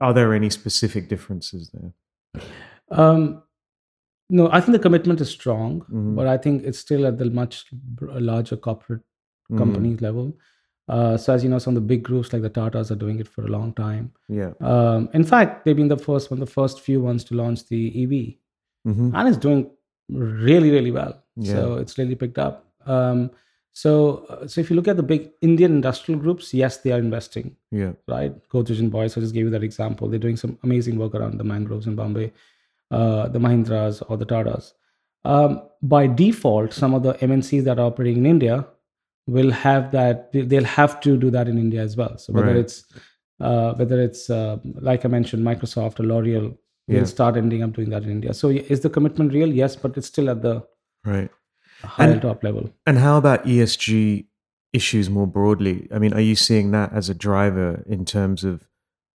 are 0.00 0.12
there 0.12 0.34
any 0.34 0.50
specific 0.50 1.08
differences 1.08 1.70
there? 1.72 2.42
Um, 2.90 3.42
no, 4.30 4.48
I 4.50 4.60
think 4.60 4.72
the 4.72 4.78
commitment 4.78 5.20
is 5.20 5.30
strong, 5.30 5.80
mm-hmm. 5.82 6.14
but 6.14 6.26
I 6.26 6.38
think 6.38 6.64
it's 6.64 6.78
still 6.78 7.06
at 7.06 7.18
the 7.18 7.26
much 7.26 7.66
larger 8.00 8.56
corporate 8.56 9.00
mm-hmm. 9.00 9.58
companies 9.58 10.00
level. 10.00 10.36
Uh, 10.88 11.16
so 11.16 11.32
as 11.32 11.42
you 11.42 11.48
know, 11.48 11.58
some 11.58 11.76
of 11.76 11.82
the 11.82 11.86
big 11.86 12.02
groups 12.02 12.32
like 12.32 12.42
the 12.42 12.50
Tatas 12.50 12.90
are 12.90 12.96
doing 12.96 13.18
it 13.18 13.28
for 13.28 13.44
a 13.44 13.48
long 13.48 13.72
time. 13.72 14.12
Yeah. 14.28 14.52
Um, 14.60 15.08
in 15.14 15.24
fact, 15.24 15.64
they've 15.64 15.76
been 15.76 15.88
the 15.88 15.96
first 15.96 16.30
one, 16.30 16.40
the 16.40 16.46
first 16.46 16.80
few 16.80 17.00
ones 17.00 17.24
to 17.24 17.34
launch 17.34 17.66
the 17.66 17.88
EV, 17.88 18.90
mm-hmm. 18.92 19.14
and 19.14 19.28
it's 19.28 19.38
doing 19.38 19.70
really, 20.10 20.70
really 20.70 20.90
well. 20.90 21.22
Yeah. 21.36 21.52
So 21.52 21.74
it's 21.76 21.96
really 21.96 22.14
picked 22.14 22.38
up. 22.38 22.66
Um, 22.86 23.30
so, 23.74 24.24
uh, 24.28 24.46
so 24.46 24.60
if 24.60 24.70
you 24.70 24.76
look 24.76 24.86
at 24.86 24.96
the 24.96 25.02
big 25.02 25.32
Indian 25.42 25.72
industrial 25.72 26.20
groups, 26.20 26.54
yes, 26.54 26.78
they 26.78 26.92
are 26.92 26.98
investing. 26.98 27.56
Yeah. 27.72 27.92
Right. 28.06 28.32
Godrej 28.48 28.78
and 28.78 28.90
Boyce, 28.90 29.16
I 29.16 29.20
just 29.20 29.34
gave 29.34 29.46
you 29.46 29.50
that 29.50 29.64
example. 29.64 30.08
They're 30.08 30.20
doing 30.20 30.36
some 30.36 30.58
amazing 30.62 30.96
work 30.96 31.14
around 31.14 31.38
the 31.38 31.44
mangroves 31.44 31.88
in 31.88 31.96
Bombay, 31.96 32.32
uh, 32.92 33.28
the 33.28 33.40
Mahindras 33.40 34.00
or 34.08 34.16
the 34.16 34.26
Tatas. 34.26 34.72
Um, 35.24 35.62
by 35.82 36.06
default, 36.06 36.72
some 36.72 36.94
of 36.94 37.02
the 37.02 37.14
MNCs 37.14 37.64
that 37.64 37.80
are 37.80 37.86
operating 37.86 38.18
in 38.18 38.26
India 38.26 38.64
will 39.26 39.50
have 39.50 39.90
that. 39.90 40.30
They'll 40.32 40.64
have 40.64 41.00
to 41.00 41.16
do 41.16 41.30
that 41.30 41.48
in 41.48 41.58
India 41.58 41.82
as 41.82 41.96
well. 41.96 42.16
So 42.18 42.32
whether 42.32 42.48
right. 42.48 42.56
it's 42.56 42.84
uh, 43.40 43.74
whether 43.74 44.00
it's 44.00 44.30
uh, 44.30 44.58
like 44.80 45.04
I 45.04 45.08
mentioned, 45.08 45.44
Microsoft 45.44 45.98
or 45.98 46.04
L'Oreal, 46.04 46.56
yeah. 46.86 47.00
will 47.00 47.06
start 47.06 47.36
ending 47.36 47.62
up 47.62 47.72
doing 47.72 47.90
that 47.90 48.04
in 48.04 48.10
India. 48.10 48.34
So 48.34 48.50
is 48.50 48.80
the 48.80 48.90
commitment 48.90 49.32
real? 49.32 49.48
Yes, 49.48 49.74
but 49.74 49.96
it's 49.96 50.06
still 50.06 50.30
at 50.30 50.42
the 50.42 50.62
right 51.04 51.30
higher 51.82 52.12
and, 52.12 52.22
top 52.22 52.42
level. 52.44 52.70
And 52.86 52.98
how 52.98 53.16
about 53.16 53.44
ESG 53.44 54.26
issues 54.72 55.08
more 55.10 55.26
broadly? 55.26 55.88
I 55.92 55.98
mean, 55.98 56.12
are 56.12 56.20
you 56.20 56.36
seeing 56.36 56.70
that 56.72 56.92
as 56.92 57.08
a 57.08 57.14
driver 57.14 57.82
in 57.86 58.04
terms 58.04 58.44
of 58.44 58.68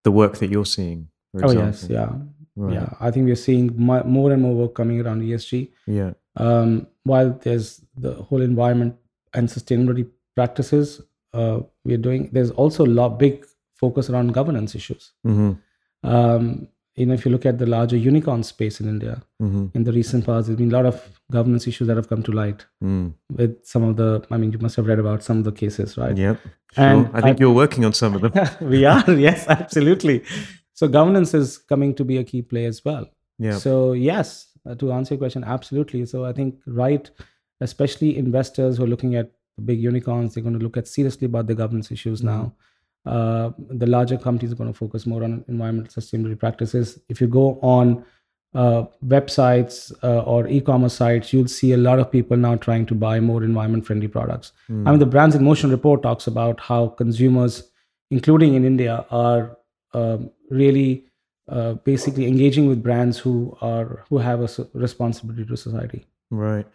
the 0.03 0.11
work 0.11 0.37
that 0.37 0.49
you're 0.49 0.65
seeing? 0.65 1.09
oh 1.43 1.51
yes, 1.51 1.87
yeah, 1.89 2.09
right. 2.55 2.73
yeah. 2.73 2.89
I 2.99 3.11
think 3.11 3.25
we're 3.25 3.35
seeing 3.35 3.75
more 3.77 4.31
and 4.31 4.41
more 4.41 4.55
work 4.55 4.75
coming 4.75 4.99
around 5.01 5.21
ESG. 5.21 5.69
Yeah. 5.85 6.13
Um, 6.35 6.87
while 7.03 7.31
there's 7.41 7.81
the 7.97 8.13
whole 8.13 8.41
environment 8.41 8.95
and 9.33 9.47
sustainability 9.47 10.09
practices 10.35 11.01
uh, 11.33 11.59
we're 11.83 11.97
doing, 11.97 12.29
there's 12.31 12.51
also 12.51 12.85
a 12.85 12.87
lot 12.87 13.19
big 13.19 13.45
focus 13.75 14.09
around 14.09 14.33
governance 14.33 14.75
issues. 14.75 15.11
Mm-hmm. 15.25 16.09
Um, 16.09 16.67
you 16.99 17.05
know, 17.05 17.13
if 17.13 17.25
you 17.25 17.31
look 17.31 17.45
at 17.45 17.57
the 17.57 17.65
larger 17.65 17.95
unicorn 17.97 18.43
space 18.43 18.79
in 18.81 18.89
India, 18.89 19.21
mm-hmm. 19.41 19.67
in 19.73 19.83
the 19.83 19.91
recent 19.91 20.25
past, 20.25 20.47
there's 20.47 20.57
been 20.57 20.71
a 20.71 20.75
lot 20.75 20.85
of 20.85 21.01
governance 21.31 21.65
issues 21.65 21.87
that 21.87 21.95
have 21.95 22.09
come 22.09 22.21
to 22.23 22.31
light 22.31 22.65
mm. 22.83 23.13
with 23.31 23.65
some 23.65 23.83
of 23.83 23.95
the. 23.95 24.25
I 24.29 24.37
mean, 24.37 24.51
you 24.51 24.59
must 24.59 24.75
have 24.75 24.85
read 24.85 24.99
about 24.99 25.23
some 25.23 25.37
of 25.39 25.43
the 25.45 25.51
cases, 25.51 25.97
right? 25.97 26.15
Yeah, 26.15 26.35
Sure. 26.73 26.83
And 26.83 27.09
I 27.13 27.21
think 27.21 27.37
I, 27.37 27.39
you're 27.39 27.53
working 27.53 27.83
on 27.83 27.93
some 27.93 28.15
of 28.15 28.21
them. 28.21 28.47
we 28.69 28.85
are, 28.85 29.03
yes, 29.11 29.47
absolutely. 29.47 30.23
So 30.73 30.87
governance 30.87 31.33
is 31.33 31.57
coming 31.57 31.95
to 31.95 32.05
be 32.05 32.17
a 32.17 32.23
key 32.23 32.41
play 32.41 32.65
as 32.65 32.85
well. 32.85 33.09
Yeah. 33.39 33.57
So 33.57 33.93
yes, 33.93 34.49
uh, 34.69 34.75
to 34.75 34.91
answer 34.91 35.15
your 35.15 35.19
question, 35.19 35.43
absolutely. 35.43 36.05
So 36.05 36.25
I 36.25 36.33
think 36.33 36.59
right, 36.67 37.09
especially 37.59 38.17
investors 38.17 38.77
who 38.77 38.83
are 38.83 38.87
looking 38.87 39.15
at 39.15 39.31
big 39.65 39.81
unicorns, 39.81 40.33
they're 40.33 40.43
going 40.43 40.57
to 40.57 40.63
look 40.63 40.77
at 40.77 40.87
seriously 40.87 41.25
about 41.25 41.47
the 41.47 41.55
governance 41.55 41.91
issues 41.91 42.21
mm. 42.21 42.25
now 42.25 42.53
uh, 43.05 43.51
the 43.69 43.87
larger 43.87 44.17
companies 44.17 44.51
are 44.51 44.55
going 44.55 44.71
to 44.71 44.77
focus 44.77 45.05
more 45.05 45.23
on 45.23 45.43
environmental 45.47 46.01
sustainability 46.01 46.37
practices. 46.37 46.99
If 47.09 47.21
you 47.21 47.27
go 47.27 47.59
on 47.61 48.05
uh, 48.53 48.85
websites 49.05 49.91
uh, 50.03 50.23
or 50.23 50.47
e-commerce 50.47 50.93
sites, 50.93 51.31
you'll 51.31 51.47
see 51.47 51.71
a 51.73 51.77
lot 51.77 51.99
of 51.99 52.11
people 52.11 52.35
now 52.35 52.55
trying 52.55 52.85
to 52.87 52.95
buy 52.95 53.19
more 53.19 53.43
environment-friendly 53.43 54.07
products. 54.07 54.51
Mm. 54.69 54.87
I 54.87 54.91
mean, 54.91 54.99
the 54.99 55.05
Brands 55.05 55.35
in 55.35 55.43
Motion 55.43 55.69
report 55.69 56.03
talks 56.03 56.27
about 56.27 56.59
how 56.59 56.87
consumers, 56.87 57.69
including 58.11 58.55
in 58.55 58.65
India, 58.65 59.05
are 59.11 59.57
um, 59.93 60.31
really 60.49 61.05
uh, 61.47 61.73
basically 61.73 62.27
engaging 62.27 62.67
with 62.67 62.83
brands 62.83 63.17
who 63.17 63.57
are 63.61 64.05
who 64.09 64.17
have 64.19 64.41
a 64.41 64.67
responsibility 64.73 65.45
to 65.45 65.57
society. 65.57 66.05
Right. 66.29 66.67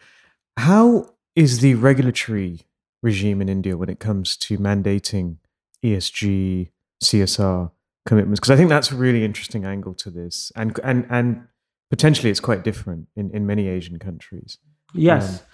How 0.56 1.14
is 1.36 1.60
the 1.60 1.74
regulatory 1.74 2.62
regime 3.02 3.40
in 3.40 3.48
India 3.48 3.76
when 3.76 3.88
it 3.88 4.00
comes 4.00 4.36
to 4.36 4.58
mandating 4.58 5.36
ESG, 5.84 6.70
CSR 7.02 7.70
commitments? 8.06 8.40
Because 8.40 8.50
I 8.50 8.56
think 8.56 8.70
that's 8.70 8.90
a 8.90 8.96
really 8.96 9.24
interesting 9.24 9.64
angle 9.64 9.94
to 9.94 10.10
this, 10.10 10.50
and 10.56 10.78
and 10.82 11.06
and 11.10 11.46
potentially 11.90 12.30
it's 12.30 12.40
quite 12.40 12.64
different 12.64 13.08
in 13.14 13.30
in 13.30 13.46
many 13.46 13.68
Asian 13.68 13.98
countries. 13.98 14.58
Yes. 14.94 15.40
Um, 15.40 15.46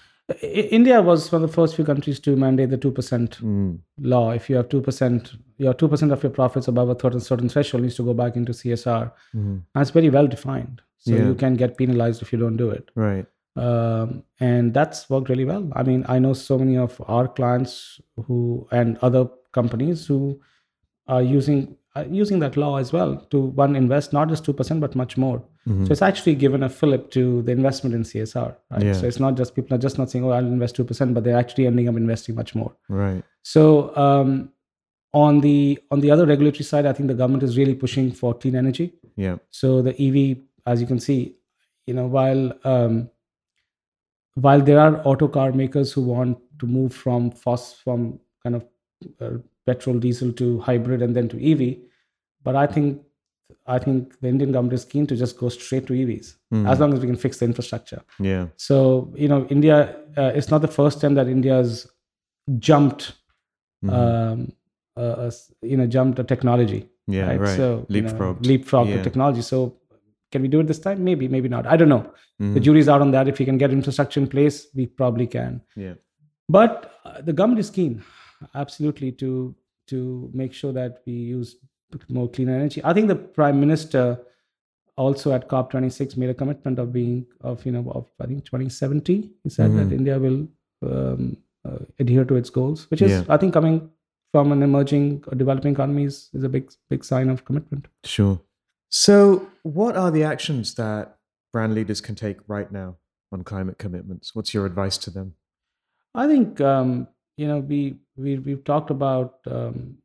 India 0.43 1.03
was 1.03 1.33
one 1.33 1.43
of 1.43 1.51
the 1.51 1.55
first 1.55 1.75
few 1.75 1.85
countries 1.85 2.21
to 2.21 2.37
mandate 2.37 2.71
the 2.71 2.79
2% 2.79 2.93
mm. 3.41 3.79
law. 4.01 4.31
If 4.31 4.49
you 4.49 4.57
have 4.57 4.69
2%, 4.69 5.37
your 5.59 5.75
2% 5.75 6.13
of 6.13 6.23
your 6.23 6.31
profits 6.31 6.69
above 6.69 6.89
a 6.89 6.97
certain, 7.01 7.21
certain 7.21 7.49
threshold 7.49 7.83
needs 7.83 7.97
to 7.97 8.05
go 8.05 8.15
back 8.15 8.37
into 8.37 8.53
CSR. 8.53 9.11
Mm. 9.35 9.63
And 9.75 9.83
it's 9.83 9.91
very 9.91 10.11
well 10.11 10.27
defined. 10.27 10.83
so 10.99 11.15
Yeah. 11.15 11.27
you 11.27 11.35
can 11.35 11.55
get 11.55 11.77
penalized 11.79 12.23
if 12.23 12.33
you 12.33 12.39
don't 12.39 12.57
do 12.57 12.71
it. 12.71 12.91
Right. 12.95 13.27
Um, 13.57 14.23
and 14.39 14.73
that's 14.73 15.11
worked 15.11 15.29
really 15.29 15.45
well. 15.45 15.69
I 15.75 15.83
mean, 15.83 16.05
I 16.09 16.19
know 16.19 16.35
so 16.35 16.59
many 16.59 16.77
of 16.77 17.01
our 17.09 17.27
clients 17.27 18.01
who 18.27 18.69
and 18.71 18.99
other 18.99 19.29
companies 19.52 20.07
who 20.07 20.40
are 21.07 21.23
using 21.23 21.76
uh, 21.97 22.04
using 22.09 22.38
that 22.38 22.57
law 22.57 22.76
as 22.76 22.92
well 22.92 23.16
to 23.30 23.40
one 23.40 23.75
invest 23.75 24.12
not 24.12 24.28
just 24.28 24.45
two 24.45 24.52
percent 24.52 24.80
but 24.80 24.95
much 24.95 25.16
more. 25.16 25.42
Mhm. 25.66 25.87
So 25.87 25.92
it's 25.92 26.02
actually 26.02 26.37
given 26.37 26.62
a 26.62 26.69
fillip 26.69 27.11
to 27.12 27.42
the 27.42 27.52
investment 27.52 27.95
in 27.95 28.02
CSR. 28.04 28.57
Right? 28.71 28.83
Yeah. 28.83 28.92
So 28.92 29.07
it's 29.07 29.19
not 29.19 29.37
just 29.37 29.54
people 29.57 29.75
are 29.75 29.78
just 29.87 29.99
not 29.99 30.11
saying, 30.11 30.25
"Oh, 30.25 30.30
I'll 30.30 30.47
invest 30.47 30.76
two 30.76 30.85
percent," 30.85 31.14
but 31.14 31.25
they're 31.25 31.37
actually 31.37 31.66
ending 31.66 31.88
up 31.88 31.97
investing 31.97 32.35
much 32.37 32.54
more. 32.54 32.73
Right. 32.88 33.25
So 33.42 33.95
um, 33.97 34.50
on 35.12 35.40
the 35.40 35.78
on 35.90 36.00
the 36.00 36.11
other 36.12 36.26
regulatory 36.26 36.64
side, 36.64 36.87
I 36.87 36.92
think 36.92 37.09
the 37.09 37.14
government 37.14 37.42
is 37.42 37.59
really 37.59 37.75
pushing 37.75 38.12
for 38.12 38.35
clean 38.35 38.54
energy. 38.54 38.95
Yeah. 39.16 39.37
So 39.50 39.83
the 39.83 39.95
EV, 40.07 40.38
as 40.66 40.80
you 40.80 40.87
can 40.87 41.00
see, 41.00 41.37
you 41.87 41.95
know, 41.95 42.07
while 42.07 42.52
um, 42.64 43.11
while 44.35 44.61
there 44.61 44.78
are 44.78 45.02
auto 45.04 45.26
car 45.28 45.52
makers 45.52 45.92
who 45.92 46.02
want 46.02 46.38
to 46.61 46.66
move 46.66 46.95
from 46.95 47.30
fos 47.33 47.73
from 47.75 48.21
kind 48.45 48.54
of 48.54 48.64
uh, 49.21 49.30
petrol, 49.66 49.99
diesel 49.99 50.33
to 50.33 50.61
hybrid 50.61 51.02
and 51.02 51.14
then 51.16 51.28
to 51.28 51.37
EV, 51.52 51.78
but 52.42 52.57
I 52.57 52.66
think 52.66 53.02
I 53.66 53.78
think 53.78 54.19
the 54.21 54.28
Indian 54.28 54.52
government 54.52 54.73
is 54.75 54.85
keen 54.85 55.07
to 55.09 55.16
just 55.16 55.38
go 55.38 55.49
straight 55.49 55.87
to 55.88 55.92
EVs 55.92 56.37
Mm. 56.52 56.69
as 56.69 56.80
long 56.80 56.92
as 56.95 57.00
we 57.00 57.07
can 57.07 57.16
fix 57.16 57.38
the 57.38 57.45
infrastructure. 57.45 58.02
Yeah. 58.19 58.47
So 58.57 59.12
you 59.16 59.28
know, 59.28 59.47
India, 59.50 59.97
uh, 60.16 60.33
it's 60.35 60.50
not 60.50 60.61
the 60.62 60.69
first 60.69 61.00
time 61.00 61.14
that 61.14 61.28
India's 61.28 61.87
jumped, 62.59 63.12
Mhm. 63.85 63.92
um, 63.92 64.52
uh, 64.97 65.30
you 65.62 65.76
know, 65.76 65.87
jumped 65.87 66.19
a 66.19 66.25
technology 66.25 66.88
yeah. 67.07 67.26
right? 67.28 67.40
Right. 67.40 67.57
So 67.57 67.87
you 67.88 68.02
know, 68.02 68.37
leapfrog 68.40 68.88
Yeah. 68.88 68.97
the 68.97 69.02
technology. 69.02 69.42
So 69.42 69.76
can 70.33 70.42
we 70.42 70.49
do 70.49 70.61
it 70.61 70.66
this 70.66 70.78
time? 70.80 71.02
Maybe, 71.04 71.28
maybe 71.28 71.49
not. 71.49 71.66
I 71.66 71.76
don't 71.76 71.88
know. 71.88 72.04
Mhm. 72.40 72.54
The 72.54 72.61
jury's 72.61 72.88
out 72.88 73.00
on 73.00 73.11
that. 73.12 73.28
If 73.28 73.38
we 73.38 73.45
can 73.45 73.59
get 73.59 73.71
infrastructure 73.73 74.21
in 74.21 74.26
place, 74.28 74.66
we 74.75 74.87
probably 74.87 75.26
can. 75.26 75.61
Yeah. 75.76 75.95
But 76.49 76.92
uh, 77.04 77.21
the 77.23 77.33
government 77.33 77.61
is 77.61 77.71
keen, 77.71 78.02
absolutely, 78.54 79.12
to 79.12 79.54
to 79.88 80.30
make 80.32 80.52
sure 80.52 80.73
that 80.73 81.02
we 81.06 81.12
use 81.12 81.56
more 82.09 82.28
clean 82.28 82.49
energy. 82.49 82.80
I 82.85 82.92
think 82.92 83.09
the 83.09 83.16
prime 83.16 83.59
minister 83.59 84.20
also 84.97 85.32
at 85.32 85.49
COP26 85.49 86.16
made 86.16 86.30
a 86.30 86.35
commitment 86.35 86.78
of 86.78 86.92
being 86.92 87.26
of 87.40 87.64
you 87.66 87.73
know 87.73 87.90
of 87.90 88.06
I 88.20 88.26
think 88.26 88.44
2070. 88.44 89.30
He 89.42 89.50
said 89.50 89.73
that 89.73 89.88
Mhm. 89.88 89.92
India 89.92 90.18
will 90.18 90.49
um, 90.82 91.37
uh, 91.64 91.78
adhere 91.99 92.25
to 92.25 92.37
its 92.37 92.50
goals, 92.50 92.90
which 92.90 93.02
is 93.02 93.11
Yeah. 93.11 93.25
I 93.28 93.37
think 93.37 93.52
coming 93.52 93.90
from 94.32 94.52
an 94.52 94.62
emerging 94.62 95.25
or 95.26 95.35
developing 95.35 95.73
economies 95.73 96.14
is, 96.32 96.35
is 96.35 96.44
a 96.44 96.49
big 96.49 96.70
big 96.88 97.04
sign 97.04 97.28
of 97.28 97.44
commitment. 97.44 97.88
Sure. 98.04 98.40
So, 98.88 99.47
what 99.62 99.97
are 99.97 100.11
the 100.11 100.25
actions 100.25 100.75
that 100.75 101.18
brand 101.52 101.75
leaders 101.75 102.00
can 102.00 102.14
take 102.14 102.38
right 102.49 102.70
now 102.73 102.97
on 103.32 103.42
climate 103.44 103.78
commitments? 103.78 104.35
What's 104.35 104.54
your 104.54 104.66
advice 104.66 104.97
to 104.99 105.11
them? 105.11 105.35
I 106.14 106.26
think 106.26 106.61
um, 106.61 107.09
you 107.40 107.49
know 107.49 107.59
we 107.73 107.80
we 108.16 108.38
we've 108.47 108.64
talked 108.70 108.90
about 108.94 109.50
um, 109.59 109.97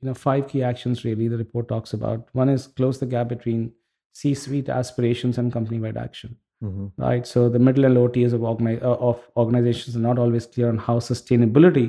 you 0.00 0.08
know 0.08 0.14
five 0.14 0.48
key 0.48 0.62
actions 0.72 1.04
really. 1.04 1.28
The 1.28 1.40
report 1.44 1.68
talks 1.68 1.92
about 1.98 2.28
one 2.42 2.48
is 2.56 2.66
close 2.80 2.98
the 3.02 3.06
gap 3.14 3.28
between 3.28 3.72
C-suite 4.20 4.68
aspirations 4.80 5.38
and 5.38 5.52
company-wide 5.52 5.98
action. 6.08 6.36
hmm 6.66 6.86
Right. 7.06 7.26
So 7.30 7.48
the 7.54 7.62
middle 7.68 7.86
and 7.88 7.94
low 7.94 8.08
tiers 8.08 8.32
of 8.36 8.40
organi- 8.50 8.82
uh, 8.82 8.96
of 9.10 9.18
organizations 9.44 9.96
are 9.96 10.04
not 10.08 10.18
always 10.26 10.46
clear 10.54 10.68
on 10.74 10.78
how 10.86 10.98
sustainability 11.08 11.86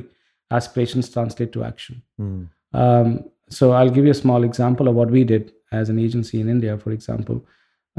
aspirations 0.57 1.09
translate 1.13 1.53
to 1.53 1.63
action. 1.67 2.01
Mm. 2.21 2.47
Um, 2.81 3.13
so 3.57 3.71
I'll 3.77 3.93
give 3.97 4.09
you 4.09 4.15
a 4.15 4.21
small 4.23 4.43
example 4.49 4.89
of 4.89 4.95
what 4.95 5.09
we 5.17 5.23
did 5.23 5.53
as 5.71 5.89
an 5.93 5.99
agency 6.07 6.41
in 6.41 6.49
India, 6.55 6.77
for 6.77 6.91
example. 6.97 7.45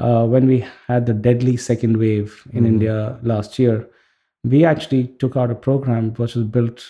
Uh, 0.06 0.24
when 0.32 0.46
we 0.52 0.58
had 0.86 1.06
the 1.06 1.14
deadly 1.28 1.56
second 1.68 1.96
wave 2.02 2.34
in 2.52 2.64
Mhm. 2.64 2.72
India 2.72 2.96
last 3.32 3.58
year, 3.62 3.76
we 4.44 4.64
actually 4.64 5.08
took 5.18 5.36
out 5.36 5.50
a 5.50 5.54
program 5.54 6.12
which 6.14 6.34
was 6.34 6.44
built 6.44 6.84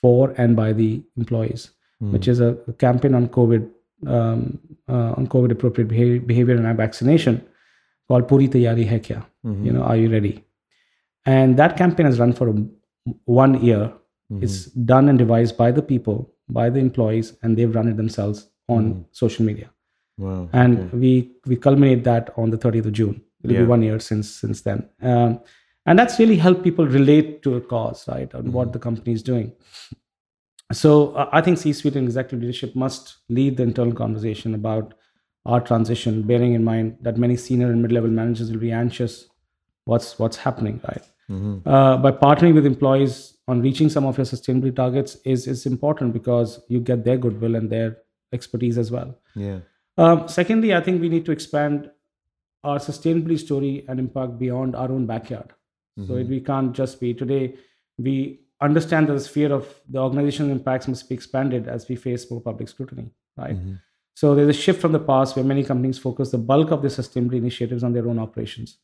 for 0.00 0.34
and 0.36 0.54
by 0.56 0.72
the 0.72 1.02
employees, 1.16 1.70
Mm. 2.02 2.12
which 2.12 2.26
is 2.28 2.40
a, 2.40 2.56
campaign 2.78 3.14
on 3.14 3.28
COVID, 3.28 3.70
um, 4.06 4.58
uh, 4.88 5.12
on 5.16 5.26
COVID 5.28 5.52
appropriate 5.52 5.88
behavior, 5.88 6.20
behavior 6.20 6.56
and 6.56 6.76
vaccination 6.76 7.40
called 8.08 8.26
Puri 8.28 8.48
Tayari 8.48 8.86
Hai 8.88 8.98
Kya? 8.98 9.24
Mhm. 9.46 9.64
You 9.66 9.72
know, 9.72 9.82
are 9.82 9.96
you 9.96 10.10
ready? 10.10 10.32
And 11.24 11.56
that 11.56 11.76
campaign 11.76 12.06
has 12.06 12.18
run 12.18 12.32
for 12.32 12.48
a, 12.48 12.54
one 13.26 13.54
year 13.64 13.92
Mhm. 14.32 14.42
it's 14.42 14.66
done 14.92 15.08
and 15.08 15.18
devised 15.18 15.56
by 15.56 15.70
the 15.70 15.82
people, 15.82 16.18
by 16.48 16.68
the 16.70 16.80
employees, 16.80 17.36
and 17.42 17.56
they've 17.56 17.74
run 17.74 17.88
it 17.88 17.96
themselves 17.96 18.48
on 18.68 18.82
Mm. 18.94 19.04
social 19.12 19.44
media. 19.52 19.70
wow. 20.24 20.48
And 20.52 20.78
okay. 20.80 20.96
we 21.02 21.12
we 21.50 21.56
culminate 21.56 22.02
that 22.04 22.28
on 22.42 22.50
the 22.50 22.58
30th 22.64 22.86
of 22.90 22.92
June. 22.98 23.14
It'll 23.42 23.54
Yeah. 23.54 23.62
be 23.62 23.66
one 23.76 23.82
year 23.86 23.98
since 24.08 24.28
since 24.42 24.60
then. 24.66 24.82
Um, 25.12 25.32
and 25.86 25.98
that's 25.98 26.18
really 26.18 26.36
helped 26.36 26.62
people 26.62 26.86
relate 26.86 27.42
to 27.42 27.56
a 27.56 27.60
cause, 27.60 28.06
right? 28.08 28.32
And 28.34 28.52
what 28.52 28.72
the 28.72 28.78
company 28.78 29.12
is 29.12 29.22
doing. 29.22 29.52
So 30.72 31.12
uh, 31.12 31.28
I 31.32 31.40
think 31.40 31.58
C-suite 31.58 31.96
and 31.96 32.06
executive 32.06 32.40
leadership 32.40 32.74
must 32.74 33.18
lead 33.28 33.56
the 33.56 33.62
internal 33.62 33.94
conversation 33.94 34.54
about 34.54 34.94
our 35.46 35.60
transition, 35.60 36.22
bearing 36.22 36.54
in 36.54 36.64
mind 36.64 36.96
that 37.02 37.18
many 37.18 37.36
senior 37.36 37.70
and 37.70 37.82
mid-level 37.82 38.10
managers 38.10 38.50
will 38.50 38.58
be 38.60 38.72
anxious. 38.72 39.28
What's 39.84 40.18
what's 40.18 40.38
happening, 40.38 40.80
right? 40.88 41.02
Mhm. 41.30 41.66
uh, 41.66 41.96
by 41.96 42.12
partnering 42.12 42.54
with 42.54 42.66
employees 42.66 43.38
on 43.48 43.62
reaching 43.62 43.88
some 43.88 44.04
of 44.04 44.18
your 44.18 44.26
sustainability 44.26 44.76
targets 44.76 45.16
is 45.24 45.46
is 45.46 45.64
important 45.66 46.12
because 46.12 46.60
you 46.68 46.80
get 46.80 47.04
their 47.04 47.16
goodwill 47.16 47.54
and 47.56 47.70
their 47.70 47.96
expertise 48.32 48.76
as 48.76 48.90
well. 48.90 49.14
Yeah. 49.34 49.60
Um, 49.96 50.28
secondly, 50.28 50.74
I 50.74 50.80
think 50.80 51.00
we 51.00 51.08
need 51.08 51.24
to 51.26 51.32
expand 51.32 51.90
our 52.62 52.78
sustainability 52.78 53.38
story 53.38 53.84
and 53.88 53.98
impact 53.98 54.38
beyond 54.38 54.74
our 54.76 54.90
own 54.90 55.06
backyard. 55.06 55.52
So 55.96 56.14
Mhm. 56.14 56.28
we 56.28 56.40
can't 56.40 56.72
just 56.72 57.00
be 57.00 57.14
today. 57.14 57.54
We 57.98 58.40
understand 58.60 59.08
that 59.08 59.12
the 59.14 59.20
sphere 59.20 59.52
of 59.52 59.80
the 59.88 60.00
organizational 60.00 60.50
impacts 60.52 60.88
must 60.88 61.08
be 61.08 61.14
expanded 61.14 61.68
as 61.68 61.88
we 61.88 61.96
face 61.96 62.30
more 62.30 62.40
public 62.40 62.68
scrutiny, 62.68 63.10
right? 63.36 63.56
Mhm. 63.56 63.80
So 64.16 64.34
there's 64.34 64.48
a 64.48 64.60
shift 64.64 64.80
from 64.80 64.92
the 64.92 65.00
past 65.00 65.36
where 65.36 65.44
many 65.44 65.64
companies 65.64 65.98
focus 65.98 66.30
the 66.30 66.38
bulk 66.38 66.70
of 66.70 66.80
their 66.82 66.90
sustainability 66.90 67.36
initiatives 67.36 67.84
on 67.84 67.92
their 67.92 68.08
own 68.08 68.18
operations. 68.18 68.78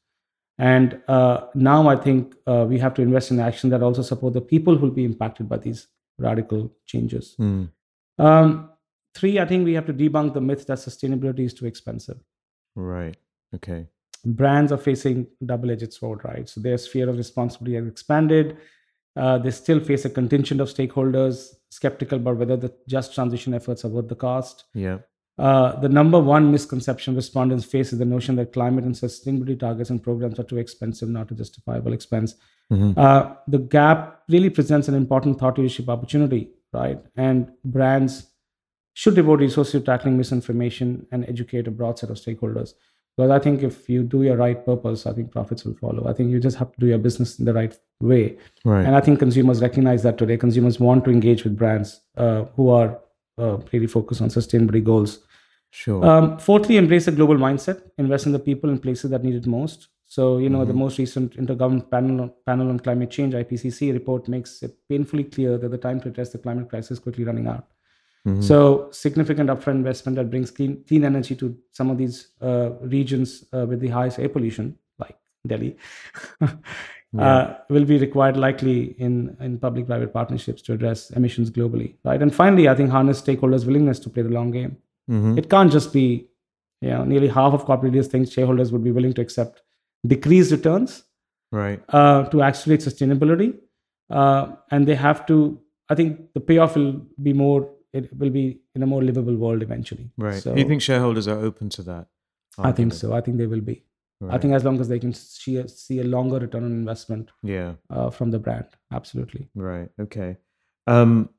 And 0.59 1.01
uh, 1.09 1.47
now 1.55 1.89
I 1.89 1.97
think 1.97 2.35
uh, 2.47 2.67
we 2.69 2.79
have 2.79 2.95
to 2.95 3.03
invest 3.03 3.31
in 3.31 3.41
action 3.41 3.71
that 3.71 3.83
also 3.83 4.03
support 4.03 4.35
the 4.35 4.41
people 4.41 4.77
who 4.77 4.87
will 4.87 4.95
be 4.95 5.05
impacted 5.05 5.49
by 5.49 5.57
these 5.57 5.89
radical 6.19 6.77
changes. 6.85 7.35
Mm. 7.39 7.71
Um, 8.19 8.71
three, 9.15 9.39
I 9.39 9.47
think 9.47 9.65
we 9.65 9.75
have 9.75 9.87
to 9.87 9.95
debunk 9.95 10.35
the 10.35 10.41
myth 10.41 10.67
that 10.67 10.79
sustainability 10.79 11.41
is 11.41 11.55
too 11.55 11.67
expensive. 11.67 12.19
Right. 12.77 13.17
Okay. 13.55 13.89
Brands 14.25 14.73
are 14.73 14.79
facing 14.79 15.27
double-edged 15.45 15.93
sword, 15.93 16.21
right? 16.25 16.49
So 16.49 16.61
their 16.61 16.79
sphere 16.79 17.09
of 17.09 17.17
responsibility 17.17 17.77
has 17.77 17.87
expanded. 17.87 18.59
Uh, 19.17 19.39
they 19.39 19.51
still 19.51 19.81
face 19.81 20.05
a 20.05 20.11
contingent 20.11 20.61
of 20.61 20.69
stakeholders 20.69 21.55
skeptical 21.71 22.19
about 22.19 22.37
whether 22.37 22.57
the 22.57 22.73
just 22.89 23.15
transition 23.15 23.55
efforts 23.55 23.85
are 23.85 23.89
worth 23.89 24.09
the 24.09 24.15
cost. 24.15 24.65
Yeah. 24.75 24.99
Uh, 25.39 25.79
the 25.81 25.89
number 25.89 26.21
one 26.21 26.53
misconception 26.53 27.17
respondents 27.17 27.65
face 27.65 27.93
is 27.93 27.99
the 27.99 28.05
notion 28.05 28.37
that 28.37 28.53
climate 28.53 28.85
and 28.85 28.95
sustainability 28.95 29.59
targets 29.59 29.89
and 29.89 30.03
programs 30.03 30.39
are 30.39 30.45
too 30.45 30.59
expensive, 30.59 31.09
not 31.09 31.31
a 31.31 31.35
justifiable 31.35 31.95
expense. 31.95 32.35
Mhm. 32.71 32.97
Uh, 32.97 33.35
the 33.49 33.59
gap 33.59 34.23
really 34.29 34.51
presents 34.51 34.87
an 34.89 34.95
important 34.95 35.39
thought 35.39 35.57
leadership 35.57 35.89
opportunity, 35.89 36.51
right? 36.73 37.03
And 37.17 37.51
brands 37.65 38.27
should 38.93 39.15
devote 39.15 39.41
resources 39.41 39.73
to 39.73 39.81
tackling 39.81 40.19
misinformation 40.19 41.07
and 41.11 41.25
educate 41.27 41.67
a 41.67 41.71
broad 41.71 41.99
set 41.99 42.11
of 42.11 42.17
stakeholders. 42.17 42.75
Because 43.21 43.31
I 43.33 43.39
think 43.39 43.63
if 43.63 43.87
you 43.87 44.03
do 44.03 44.23
your 44.23 44.37
right 44.37 44.65
purpose, 44.65 45.05
I 45.07 45.13
think 45.13 45.31
profits 45.31 45.65
will 45.67 45.75
follow. 45.75 46.09
I 46.09 46.15
think 46.15 46.31
you 46.31 46.41
just 46.41 46.57
have 46.57 46.73
to 46.73 46.81
do 46.81 46.87
your 46.87 46.97
business 46.97 47.39
in 47.39 47.45
the 47.45 47.53
right 47.53 47.77
way. 48.01 48.39
Right. 48.65 48.87
And 48.87 48.97
I 48.97 49.01
think 49.03 49.19
consumers 49.19 49.61
recognize 49.61 50.03
that 50.05 50.17
today. 50.17 50.39
Consumers 50.39 50.81
want 50.81 51.05
to 51.05 51.11
engage 51.11 51.45
with 51.45 51.55
brands 51.55 52.01
uh, 52.17 52.45
who 52.57 52.71
are 52.71 52.99
uh, 53.37 53.59
really 53.73 53.87
focused 53.87 54.23
on 54.23 54.29
sustainability 54.31 54.83
goals. 54.83 55.19
sure. 55.73 56.03
Um, 56.05 56.39
fourthly, 56.39 56.79
embrace 56.79 57.07
a 57.09 57.13
global 57.13 57.37
mindset. 57.37 57.83
Invest 57.99 58.25
in 58.27 58.33
the 58.33 58.39
people 58.39 58.71
and 58.71 58.81
places 58.83 59.11
that 59.11 59.23
need 59.23 59.35
it 59.35 59.47
most. 59.47 59.89
So, 60.07 60.39
you 60.39 60.49
know, 60.49 60.65
the 60.65 60.73
Mhm. 60.73 60.83
most 60.85 60.99
recent 60.99 61.37
Intergovernmental 61.37 61.91
panel 61.91 62.21
on, 62.23 62.33
panel 62.47 62.69
on 62.71 62.79
climate 62.81 63.11
change 63.11 63.35
(IPCC) 63.35 63.93
report 63.93 64.29
makes 64.29 64.63
it 64.63 64.73
painfully 64.89 65.25
clear 65.25 65.59
that 65.59 65.71
the 65.71 65.79
time 65.79 66.01
to 66.01 66.09
address 66.09 66.31
the 66.33 66.39
climate 66.39 66.69
crisis 66.71 66.93
is 66.93 66.99
quickly 66.99 67.25
running 67.25 67.47
out. 67.47 67.67
Mhm. 68.29 68.43
So, 68.45 68.89
significant 68.93 69.49
upfront 69.49 69.77
investment 69.77 70.17
that 70.17 70.29
brings 70.31 70.51
clean, 70.51 70.85
clean 70.87 71.05
energy 71.05 71.35
to 71.37 71.57
some 71.73 71.89
of 71.91 71.97
these 71.97 72.29
uh, 72.43 72.71
regions 72.83 73.45
uh, 73.55 73.65
with 73.67 73.81
the 73.81 73.89
highest 73.89 74.19
air 74.19 74.29
pollution, 74.29 74.77
like 74.99 75.17
Delhi, 75.47 75.77
uh, 77.19 77.55
will 77.69 77.85
be 77.85 77.99
required 77.99 78.37
likely 78.37 78.95
in, 78.99 79.37
in 79.41 79.59
public 79.59 79.87
private 79.87 80.13
partnerships 80.13 80.63
to 80.63 80.73
address 80.75 81.11
emissions 81.11 81.51
globally. 81.51 81.95
Right. 82.05 82.21
And 82.21 82.35
finally, 82.35 82.69
I 82.69 82.75
think 82.75 82.91
harness 82.91 83.21
stakeholders' 83.23 83.65
willingness 83.67 83.99
to 84.01 84.11
play 84.11 84.23
the 84.23 84.29
long 84.31 84.51
game. 84.51 84.77
Mhm. 85.11 85.39
It 85.39 85.49
can't 85.51 85.73
just 85.73 85.93
be, 85.93 86.29
you 86.83 86.91
know, 86.91 87.05
nearly 87.05 87.29
half 87.29 87.53
of 87.55 87.65
corporate 87.65 87.93
leaders 87.93 88.09
think 88.09 88.31
shareholders 88.31 88.71
would 88.73 88.85
be 88.85 88.93
willing 88.93 89.13
to 89.15 89.23
accept 89.23 89.63
decreased 90.07 90.53
returns 90.53 91.05
Right. 91.53 91.83
uh, 91.89 92.25
to 92.29 92.43
accelerate 92.43 92.81
sustainability. 92.81 93.55
Uh, 94.09 94.57
and 94.71 94.87
they 94.87 94.95
have 94.95 95.27
to, 95.27 95.59
I 95.89 95.95
think 95.95 96.33
the 96.35 96.41
payoff 96.41 96.77
will 96.77 97.01
be 97.23 97.33
more, 97.33 97.71
it 97.93 98.17
will 98.17 98.31
be 98.31 98.61
in 98.75 98.83
a 98.83 98.87
more 98.87 99.03
livable 99.03 99.37
world 99.37 99.63
eventually. 99.63 100.11
Right. 100.17 100.43
So, 100.43 100.55
Do 100.55 100.61
you 100.61 100.69
think 100.69 100.83
shareholders 100.83 101.27
are 101.29 101.39
open 101.39 101.69
to 101.71 101.83
that? 101.83 102.07
I 102.59 102.73
think 102.73 102.93
so. 102.93 103.13
I 103.13 103.21
think 103.21 103.39
they 103.39 103.47
will 103.47 103.61
be. 103.61 103.85
Right. 104.21 104.35
I 104.35 104.39
think 104.39 104.53
as 104.53 104.65
long 104.65 104.79
as 104.81 104.89
they 104.89 104.99
can 104.99 105.15
see 105.15 105.57
a, 105.57 105.67
see 105.67 106.01
a 106.01 106.05
longer 106.05 106.39
return 106.39 106.65
on 106.65 106.73
investment, 106.73 107.31
yeah, 107.43 107.75
uh, 107.89 108.11
from 108.11 108.31
the 108.31 108.39
brand, 108.39 108.67
absolutely. 108.93 109.49
Right. 109.55 109.89
Okay. 109.99 110.37
Um, 110.87 111.31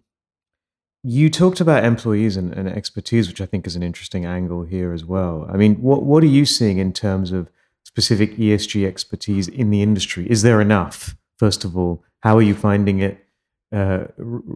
you 1.04 1.30
talked 1.30 1.62
about 1.62 1.84
employees 1.84 2.38
and, 2.38 2.54
and, 2.54 2.68
expertise, 2.68 3.28
which 3.28 3.42
I 3.42 3.46
think 3.46 3.66
is 3.66 3.76
an 3.76 3.84
interesting 3.84 4.26
angle 4.26 4.64
here 4.64 4.94
as 4.94 5.04
well. 5.04 5.48
I 5.52 5.58
mean, 5.58 5.76
what 5.76 6.04
what 6.04 6.24
are 6.24 6.28
you 6.28 6.46
seeing 6.46 6.80
in 6.80 6.92
terms 6.92 7.32
of 7.32 7.52
specific 7.84 8.38
ESG 8.38 8.88
expertise 8.88 9.48
in 9.48 9.70
the 9.70 9.82
industry? 9.84 10.30
Is 10.30 10.42
there 10.42 10.62
enough? 10.62 11.16
First 11.38 11.64
of 11.64 11.78
all, 11.78 12.04
how 12.22 12.38
are 12.38 12.42
you 12.42 12.56
finding 12.56 13.00
it, 13.00 13.28
uh, 13.72 14.06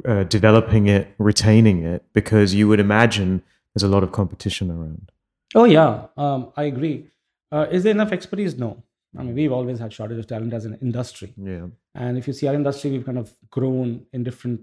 uh, 0.05 0.23
developing 0.23 0.87
it, 0.87 1.13
retaining 1.17 1.83
it? 1.83 2.03
Because 2.13 2.53
you 2.53 2.67
would 2.67 2.79
imagine 2.79 3.41
there's 3.73 3.83
a 3.83 3.87
lot 3.87 4.03
of 4.03 4.11
competition 4.11 4.71
around. 4.71 5.11
Oh 5.53 5.65
yeah, 5.65 6.07
um, 6.17 6.51
I 6.57 6.63
agree. 6.63 7.07
Uh, 7.51 7.67
is 7.71 7.83
there 7.83 7.91
enough 7.91 8.11
expertise? 8.11 8.57
No. 8.57 8.83
I 9.17 9.23
mean, 9.23 9.35
we've 9.35 9.51
always 9.51 9.79
had 9.79 9.93
shortage 9.93 10.19
of 10.19 10.27
talent 10.27 10.53
as 10.53 10.65
an 10.65 10.77
industry. 10.81 11.33
Yeah. 11.37 11.67
And 11.93 12.17
if 12.17 12.27
you 12.27 12.33
see 12.33 12.47
our 12.47 12.53
industry, 12.53 12.91
we've 12.91 13.05
kind 13.05 13.17
of 13.17 13.33
grown 13.49 14.05
in 14.11 14.23
different 14.23 14.61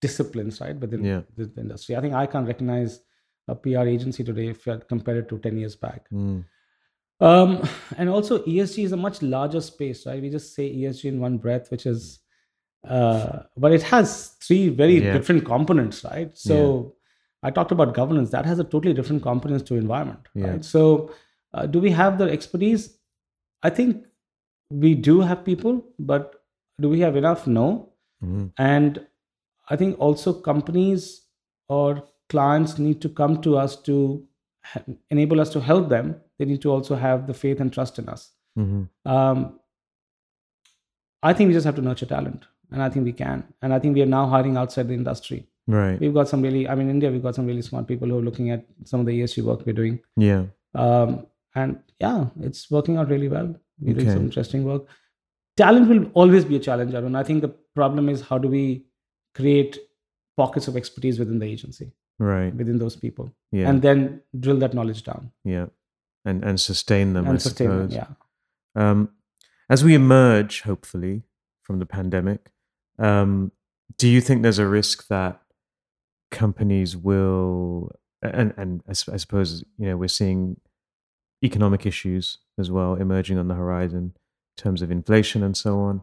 disciplines, 0.00 0.60
right, 0.60 0.76
within 0.76 1.04
yeah. 1.04 1.20
the, 1.36 1.50
industry. 1.60 1.96
I 1.96 2.00
think 2.00 2.14
I 2.14 2.26
can't 2.26 2.46
recognize 2.46 3.00
a 3.48 3.54
PR 3.54 3.80
agency 3.80 4.24
today 4.24 4.48
if 4.48 4.66
you 4.66 4.80
compare 4.88 5.18
it 5.18 5.28
to 5.28 5.38
10 5.38 5.58
years 5.58 5.76
back. 5.76 6.08
Mm. 6.10 6.44
Um, 7.20 7.68
and 7.98 8.08
also, 8.08 8.42
ESG 8.44 8.84
is 8.84 8.92
a 8.92 8.96
much 8.96 9.20
larger 9.20 9.60
space, 9.60 10.06
right? 10.06 10.22
We 10.22 10.30
just 10.30 10.54
say 10.54 10.74
ESG 10.74 11.04
in 11.04 11.20
one 11.20 11.36
breath, 11.36 11.70
which 11.70 11.84
is, 11.84 12.20
uh, 12.88 13.40
but 13.56 13.72
it 13.72 13.82
has 13.82 14.28
three 14.40 14.68
very 14.68 15.02
yeah. 15.02 15.12
different 15.12 15.44
components, 15.44 16.04
right? 16.04 16.36
So, 16.36 16.94
yeah. 17.42 17.48
I 17.48 17.50
talked 17.50 17.72
about 17.72 17.94
governance, 17.94 18.30
that 18.30 18.44
has 18.44 18.58
a 18.58 18.64
totally 18.64 18.92
different 18.94 19.22
components 19.22 19.64
to 19.64 19.76
environment, 19.76 20.28
right? 20.34 20.64
So, 20.64 21.12
uh, 21.54 21.66
do 21.66 21.80
we 21.80 21.90
have 21.90 22.18
the 22.18 22.24
expertise? 22.24 22.98
I 23.62 23.70
think 23.70 24.04
we 24.70 24.94
do 24.94 25.20
have 25.20 25.44
people, 25.44 25.84
but 25.98 26.44
do 26.80 26.88
we 26.88 27.00
have 27.00 27.16
enough? 27.16 27.46
No. 27.46 27.92
Mm-hmm. 28.22 28.46
And 28.58 29.06
I 29.68 29.76
think 29.76 29.98
also 29.98 30.32
companies 30.32 31.22
or 31.68 32.04
clients 32.28 32.78
need 32.78 33.00
to 33.02 33.08
come 33.08 33.40
to 33.42 33.56
us 33.56 33.76
to 33.82 34.26
ha- 34.64 34.82
enable 35.10 35.40
us 35.40 35.50
to 35.50 35.60
help 35.60 35.88
them. 35.88 36.16
They 36.38 36.44
need 36.44 36.62
to 36.62 36.70
also 36.70 36.94
have 36.94 37.26
the 37.26 37.34
faith 37.34 37.60
and 37.60 37.72
trust 37.72 37.98
in 37.98 38.08
us. 38.08 38.32
Mm-hmm. 38.58 39.10
Um, 39.10 39.60
I 41.22 41.32
think 41.32 41.48
we 41.48 41.54
just 41.54 41.66
have 41.66 41.76
to 41.76 41.82
nurture 41.82 42.06
talent, 42.06 42.46
and 42.72 42.82
I 42.82 42.88
think 42.88 43.04
we 43.04 43.12
can. 43.12 43.44
And 43.62 43.72
I 43.72 43.78
think 43.78 43.94
we 43.94 44.02
are 44.02 44.06
now 44.06 44.26
hiring 44.26 44.56
outside 44.56 44.88
the 44.88 44.94
industry. 44.94 45.46
Right. 45.66 46.00
We've 46.00 46.14
got 46.14 46.28
some 46.28 46.42
really, 46.42 46.68
I 46.68 46.74
mean, 46.74 46.90
India, 46.90 47.10
we've 47.10 47.22
got 47.22 47.34
some 47.34 47.46
really 47.46 47.62
smart 47.62 47.86
people 47.86 48.08
who 48.08 48.18
are 48.18 48.22
looking 48.22 48.50
at 48.50 48.64
some 48.84 49.00
of 49.00 49.06
the 49.06 49.20
ESG 49.20 49.42
work 49.42 49.64
we're 49.66 49.72
doing. 49.72 50.00
Yeah. 50.16 50.44
Um, 50.74 51.26
and 51.54 51.80
yeah, 51.98 52.26
it's 52.40 52.70
working 52.70 52.96
out 52.96 53.08
really 53.08 53.28
well. 53.28 53.54
We're 53.80 53.92
okay. 53.92 54.04
doing 54.04 54.10
some 54.10 54.24
interesting 54.24 54.64
work. 54.64 54.86
Talent 55.56 55.88
will 55.88 56.10
always 56.14 56.44
be 56.44 56.56
a 56.56 56.60
challenge, 56.60 56.94
Arun. 56.94 57.14
I 57.14 57.22
think 57.22 57.42
the 57.42 57.54
problem 57.74 58.08
is 58.08 58.20
how 58.20 58.38
do 58.38 58.48
we 58.48 58.86
create 59.34 59.78
pockets 60.36 60.68
of 60.68 60.76
expertise 60.76 61.18
within 61.18 61.38
the 61.38 61.46
agency, 61.46 61.92
right? 62.18 62.54
Within 62.54 62.78
those 62.78 62.96
people, 62.96 63.32
yeah, 63.52 63.68
and 63.68 63.82
then 63.82 64.22
drill 64.38 64.58
that 64.58 64.74
knowledge 64.74 65.02
down, 65.02 65.32
yeah, 65.44 65.66
and 66.24 66.44
and 66.44 66.60
sustain 66.60 67.12
them. 67.12 67.26
And 67.26 67.34
I 67.34 67.38
sustain 67.38 67.68
suppose. 67.68 67.90
them, 67.90 68.06
yeah. 68.76 68.90
Um, 68.90 69.10
as 69.68 69.84
we 69.84 69.94
emerge, 69.94 70.62
hopefully, 70.62 71.24
from 71.62 71.78
the 71.78 71.86
pandemic, 71.86 72.50
um, 73.00 73.52
do 73.96 74.08
you 74.08 74.20
think 74.20 74.42
there's 74.42 74.58
a 74.58 74.66
risk 74.66 75.08
that 75.08 75.40
companies 76.30 76.96
will, 76.96 77.92
and 78.22 78.54
and 78.56 78.82
I, 78.86 78.90
I 78.90 79.16
suppose 79.16 79.64
you 79.78 79.86
know 79.86 79.96
we're 79.96 80.08
seeing 80.08 80.60
economic 81.42 81.86
issues 81.86 82.38
as 82.58 82.70
well 82.70 82.94
emerging 82.94 83.38
on 83.38 83.48
the 83.48 83.54
horizon 83.54 84.12
in 84.56 84.62
terms 84.62 84.82
of 84.82 84.90
inflation 84.90 85.42
and 85.42 85.56
so 85.56 85.80
on. 85.80 86.02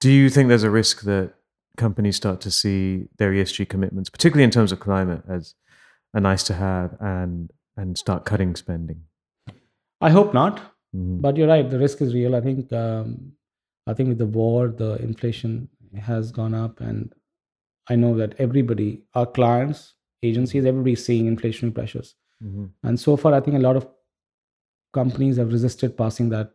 Do 0.00 0.10
you 0.10 0.28
think 0.28 0.48
there's 0.48 0.62
a 0.62 0.70
risk 0.70 1.02
that 1.02 1.34
companies 1.76 2.16
start 2.16 2.40
to 2.42 2.50
see 2.50 3.08
their 3.18 3.32
ESG 3.32 3.68
commitments, 3.68 4.10
particularly 4.10 4.44
in 4.44 4.50
terms 4.50 4.72
of 4.72 4.80
climate, 4.80 5.22
as 5.28 5.54
a 6.12 6.20
nice 6.20 6.44
to 6.44 6.54
have 6.54 6.96
and 7.00 7.50
and 7.76 7.98
start 7.98 8.24
cutting 8.24 8.54
spending? 8.54 9.02
I 10.00 10.10
hope 10.10 10.34
not, 10.34 10.58
mm-hmm. 10.94 11.20
but 11.20 11.36
you're 11.36 11.48
right. 11.48 11.68
The 11.68 11.78
risk 11.78 12.02
is 12.02 12.14
real. 12.14 12.36
I 12.36 12.40
think 12.40 12.72
um, 12.72 13.32
I 13.86 13.94
think 13.94 14.08
with 14.10 14.18
the 14.18 14.26
war, 14.26 14.68
the 14.68 14.96
inflation 14.96 15.68
has 15.96 16.32
gone 16.32 16.54
up, 16.54 16.80
and 16.80 17.12
I 17.88 17.96
know 17.96 18.16
that 18.16 18.34
everybody, 18.38 19.02
our 19.14 19.26
clients, 19.26 19.94
agencies, 20.22 20.64
everybody's 20.64 21.04
seeing 21.04 21.34
inflationary 21.34 21.74
pressures. 21.74 22.14
Mm-hmm. 22.42 22.66
And 22.82 22.98
so 22.98 23.16
far, 23.16 23.34
I 23.34 23.40
think 23.40 23.56
a 23.56 23.60
lot 23.60 23.76
of 23.76 23.86
companies 24.92 25.36
have 25.36 25.52
resisted 25.52 25.96
passing 25.96 26.28
that 26.30 26.52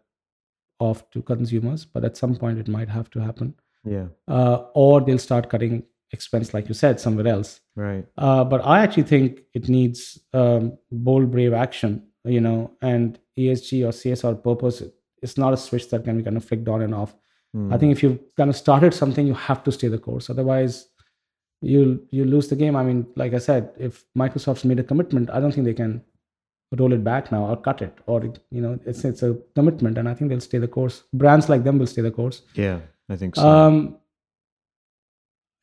off 0.79 1.09
to 1.11 1.21
consumers, 1.21 1.85
but 1.85 2.05
at 2.05 2.17
some 2.17 2.35
point 2.35 2.57
it 2.57 2.67
might 2.67 2.89
have 2.89 3.09
to 3.11 3.19
happen. 3.19 3.53
Yeah. 3.85 4.07
Uh, 4.27 4.63
or 4.73 5.01
they'll 5.01 5.19
start 5.19 5.49
cutting 5.49 5.83
expense, 6.11 6.53
like 6.53 6.67
you 6.67 6.73
said, 6.73 6.99
somewhere 6.99 7.27
else. 7.27 7.61
Right. 7.75 8.05
Uh, 8.17 8.43
but 8.43 8.65
I 8.65 8.81
actually 8.81 9.03
think 9.03 9.41
it 9.53 9.69
needs 9.69 10.19
um, 10.33 10.77
bold, 10.91 11.31
brave 11.31 11.53
action, 11.53 12.07
you 12.25 12.41
know, 12.41 12.71
and 12.81 13.19
ESG 13.37 13.85
or 13.85 13.91
CSR 13.91 14.43
purpose. 14.43 14.83
It's 15.21 15.37
not 15.37 15.53
a 15.53 15.57
switch 15.57 15.89
that 15.89 16.03
can 16.03 16.17
be 16.17 16.23
kind 16.23 16.37
of 16.37 16.45
flicked 16.45 16.67
on 16.67 16.81
and 16.81 16.95
off. 16.95 17.15
Mm. 17.55 17.73
I 17.73 17.77
think 17.77 17.91
if 17.91 18.03
you've 18.03 18.19
kind 18.37 18.49
of 18.49 18.55
started 18.55 18.93
something, 18.93 19.25
you 19.25 19.33
have 19.33 19.63
to 19.63 19.71
stay 19.71 19.87
the 19.87 19.97
course. 19.97 20.29
Otherwise, 20.29 20.87
you'll 21.61 21.97
you 22.11 22.25
lose 22.25 22.47
the 22.47 22.55
game. 22.55 22.75
I 22.75 22.83
mean, 22.83 23.07
like 23.15 23.33
I 23.33 23.39
said, 23.39 23.71
if 23.77 24.05
Microsoft's 24.17 24.65
made 24.65 24.79
a 24.79 24.83
commitment, 24.83 25.29
I 25.31 25.39
don't 25.39 25.51
think 25.51 25.65
they 25.65 25.73
can 25.73 26.03
roll 26.77 26.93
it 26.93 27.03
back 27.03 27.31
now 27.31 27.45
or 27.45 27.57
cut 27.57 27.81
it 27.81 27.97
or 28.05 28.21
you 28.51 28.61
know 28.61 28.79
it's 28.85 29.03
it's 29.03 29.23
a 29.23 29.35
commitment 29.55 29.97
and 29.97 30.07
i 30.07 30.13
think 30.13 30.29
they'll 30.29 30.39
stay 30.39 30.59
the 30.59 30.67
course 30.67 31.03
brands 31.13 31.49
like 31.49 31.63
them 31.63 31.79
will 31.79 31.87
stay 31.87 32.01
the 32.01 32.11
course 32.11 32.43
yeah 32.53 32.79
i 33.09 33.15
think 33.15 33.35
so 33.35 33.47
um 33.47 33.97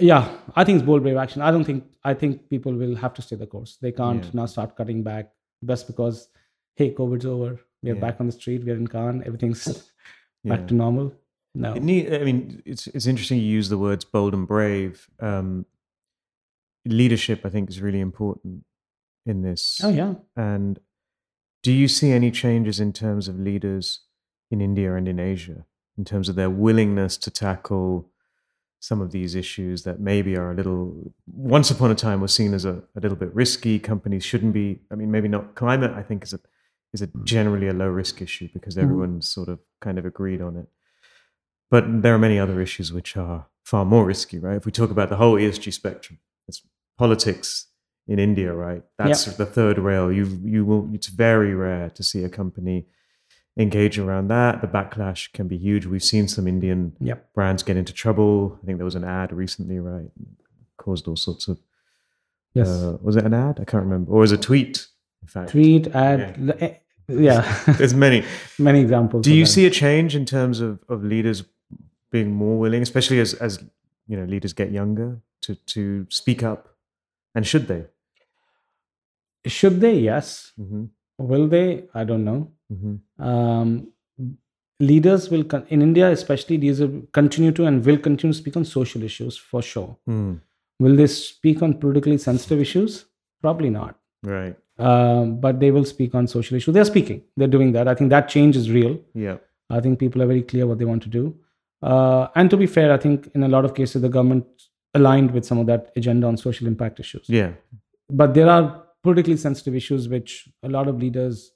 yeah 0.01 0.37
i 0.57 0.65
think 0.65 0.77
it's 0.79 0.87
bold 0.87 1.03
brave 1.03 1.17
action 1.17 1.43
i 1.43 1.51
don't 1.51 1.65
think 1.65 1.85
i 2.03 2.13
think 2.13 2.49
people 2.51 2.73
will 2.73 2.97
have 2.97 3.15
to 3.15 3.23
stay 3.23 3.37
the 3.37 3.47
course 3.47 3.79
they 3.81 3.93
can't 3.93 4.25
yeah. 4.25 4.31
now 4.35 4.47
start 4.47 4.77
cutting 4.77 5.03
back 5.03 5.31
just 5.65 5.87
because 5.87 6.29
hey 6.75 6.91
covid's 6.91 7.25
over 7.25 7.61
we're 7.83 7.95
yeah. 7.95 8.01
back 8.01 8.17
on 8.19 8.27
the 8.27 8.33
street 8.33 8.65
we're 8.65 8.77
in 8.77 8.87
Cannes 8.87 9.23
everything's 9.25 9.91
yeah. 10.43 10.57
back 10.57 10.67
to 10.67 10.75
normal 10.75 11.13
no 11.57 11.75
need, 11.75 12.13
i 12.13 12.19
mean 12.19 12.63
it's 12.65 12.87
it's 12.89 13.07
interesting 13.07 13.39
you 13.39 13.45
use 13.45 13.69
the 13.69 13.79
words 13.79 14.05
bold 14.05 14.35
and 14.35 14.47
brave 14.47 15.09
um 15.21 15.67
leadership 16.85 17.45
i 17.45 17.49
think 17.49 17.69
is 17.69 17.81
really 17.81 18.01
important 18.01 18.65
in 19.25 19.43
this 19.43 19.81
oh 19.83 19.89
yeah 19.89 20.15
and 20.37 20.79
do 21.63 21.73
you 21.73 21.89
see 21.89 22.13
any 22.13 22.31
changes 22.31 22.79
in 22.79 22.93
terms 22.93 23.27
of 23.27 23.41
leaders 23.41 24.07
in 24.51 24.61
India 24.61 24.95
and 24.95 25.09
in 25.09 25.19
Asia, 25.19 25.67
in 25.99 26.05
terms 26.05 26.29
of 26.29 26.37
their 26.37 26.51
willingness 26.51 27.17
to 27.17 27.31
tackle 27.31 28.09
some 28.79 29.01
of 29.01 29.11
these 29.11 29.35
issues 29.35 29.83
that 29.83 29.99
maybe 29.99 30.37
are 30.37 30.53
a 30.53 30.55
little, 30.55 31.13
once 31.27 31.71
upon 31.71 31.91
a 31.91 31.95
time, 31.95 32.21
were 32.21 32.29
seen 32.29 32.55
as 32.55 32.65
a, 32.65 32.83
a 32.95 33.01
little 33.01 33.17
bit 33.17 33.35
risky? 33.35 33.79
Companies 33.79 34.25
shouldn't 34.25 34.53
be, 34.53 34.79
I 34.93 34.95
mean, 34.95 35.11
maybe 35.11 35.29
not 35.29 35.55
climate, 35.55 35.91
I 35.93 36.03
think, 36.03 36.23
is 36.23 36.35
a, 36.35 36.41
is 36.93 37.03
a 37.03 37.09
generally 37.25 37.69
a 37.69 37.73
low 37.73 37.89
risk 37.89 38.23
issue 38.23 38.49
because 38.53 38.77
mm-hmm. 38.77 38.85
everyone's 38.85 39.29
mm-hmm. 39.29 39.41
sort 39.41 39.49
of 39.49 39.59
kind 39.81 39.99
of 39.99 40.07
agreed 40.07 40.41
on 40.41 40.57
it. 40.57 40.69
But 41.71 42.03
there 42.03 42.15
are 42.15 42.19
many 42.19 42.39
other 42.39 42.61
issues 42.61 42.93
which 42.93 43.17
are 43.17 43.47
far 43.65 43.85
more 43.85 44.05
risky, 44.05 44.39
right? 44.39 44.57
If 44.57 44.67
we 44.67 44.73
talk 44.73 44.91
about 44.91 45.09
the 45.09 45.17
whole 45.17 45.35
ESG 45.35 45.73
spectrum, 45.73 46.19
it's 46.47 46.63
politics, 46.97 47.67
in 48.09 48.19
India, 48.19 48.53
right? 48.53 48.83
That's 48.99 49.27
yep. 49.27 49.37
the 49.37 49.47
third 49.47 49.79
rail. 49.79 50.13
You 50.13 50.27
you 50.45 50.65
will. 50.65 50.89
It's 50.93 51.09
very 51.09 51.55
rare 51.55 51.91
to 51.91 52.03
see 52.03 52.23
a 52.25 52.29
company 52.29 52.87
engage 53.59 53.99
around 53.99 54.29
that. 54.29 54.61
The 54.61 54.69
backlash 54.69 55.33
can 55.33 55.49
be 55.49 55.57
huge. 55.57 55.87
We've 55.87 56.05
seen 56.05 56.29
some 56.29 56.47
Indian 56.47 56.97
yep. 57.01 57.33
brands 57.35 57.63
get 57.63 57.77
into 57.77 57.93
trouble. 57.93 58.59
I 58.63 58.67
think 58.67 58.79
there 58.79 58.85
was 58.85 58.95
an 58.95 59.05
ad 59.05 59.33
recently, 59.33 59.79
right? 59.79 60.11
Caused 60.77 61.09
all 61.09 61.17
sorts 61.17 61.49
of. 61.49 61.59
Yes. 62.55 62.69
Uh, 62.69 62.97
was 63.03 63.17
it 63.17 63.25
an 63.25 63.35
ad? 63.35 63.59
I 63.61 63.65
can't 63.65 63.83
remember. 63.83 64.13
Or 64.13 64.21
was 64.21 64.33
it 64.33 64.41
a 64.41 64.43
tweet? 64.43 64.87
In 65.23 65.29
fact, 65.29 65.51
tweet 65.51 65.89
ad. 65.89 66.37
Yeah. 66.39 66.55
Eh, 66.61 66.75
yeah. 67.09 67.63
There's 67.67 67.95
many 67.95 68.25
many 68.59 68.81
examples. 68.81 69.25
Do 69.25 69.35
you 69.35 69.45
that. 69.45 69.51
see 69.51 69.67
a 69.67 69.71
change 69.71 70.15
in 70.15 70.25
terms 70.25 70.61
of 70.61 70.79
of 70.89 71.03
leaders 71.03 71.43
being 72.11 72.33
more 72.33 72.59
willing, 72.59 72.83
especially 72.83 73.21
as 73.21 73.35
as 73.35 73.63
you 74.07 74.17
know 74.17 74.25
leaders 74.25 74.53
get 74.53 74.71
younger, 74.73 75.21
to 75.43 75.55
to 75.55 76.07
speak 76.09 76.43
up, 76.43 76.69
and 77.35 77.47
should 77.47 77.69
they? 77.69 77.87
Should 79.47 79.81
they? 79.81 79.99
Yes. 79.99 80.53
Mm-hmm. 80.61 80.85
Will 81.19 81.47
they? 81.49 81.85
I 81.95 82.05
don't 82.05 82.25
know. 82.25 82.51
Mm-hmm. 82.73 83.23
Um, 83.23 83.89
leaders 84.81 85.31
will 85.31 85.45
con- 85.45 85.67
in 85.69 85.83
India, 85.83 86.11
especially, 86.11 86.57
these 86.57 86.81
will 86.81 87.03
continue 87.13 87.53
to 87.53 87.67
and 87.67 87.85
will 87.85 87.99
continue 87.99 88.33
to 88.33 88.39
speak 88.39 88.57
on 88.57 88.65
social 88.65 89.03
issues 89.03 89.37
for 89.37 89.63
sure. 89.63 89.97
Mm. 90.09 90.41
Will 90.79 90.97
they 90.97 91.07
speak 91.07 91.63
on 91.63 91.75
politically 91.75 92.19
sensitive 92.19 92.61
issues? 92.61 93.07
Probably 93.41 93.71
not. 93.71 93.97
Right. 94.23 94.57
Um, 94.79 95.41
but 95.41 95.59
they 95.59 95.71
will 95.71 95.87
speak 95.87 96.15
on 96.15 96.27
social 96.27 96.57
issues. 96.57 96.75
They're 96.75 96.85
speaking. 96.85 97.23
They're 97.37 97.49
doing 97.49 97.73
that. 97.73 97.89
I 97.89 97.95
think 97.95 98.11
that 98.11 98.29
change 98.29 98.57
is 98.57 98.71
real. 98.71 99.01
Yeah. 99.15 99.39
I 99.71 99.81
think 99.81 99.99
people 99.99 100.23
are 100.23 100.27
very 100.27 100.43
clear 100.43 100.67
what 100.67 100.79
they 100.79 100.85
want 100.85 101.03
to 101.05 101.09
do. 101.09 101.35
Uh, 101.83 102.29
and 102.35 102.51
to 102.51 102.57
be 102.57 102.67
fair, 102.67 102.93
I 102.93 102.97
think 102.97 103.29
in 103.35 103.43
a 103.43 103.49
lot 103.49 103.65
of 103.65 103.75
cases 103.75 104.03
the 104.03 104.09
government 104.09 104.47
aligned 104.95 105.31
with 105.33 105.45
some 105.45 105.59
of 105.59 105.67
that 105.67 105.93
agenda 105.97 106.27
on 106.27 106.37
social 106.37 106.67
impact 106.67 106.99
issues. 107.01 107.27
Yeah. 107.29 107.53
But 108.11 108.35
there 108.35 108.49
are 108.49 108.85
politically 109.03 109.37
sensitive 109.37 109.75
issues 109.75 110.09
which 110.09 110.49
a 110.63 110.69
lot 110.69 110.89
of 110.89 110.99
leaders 110.99 111.53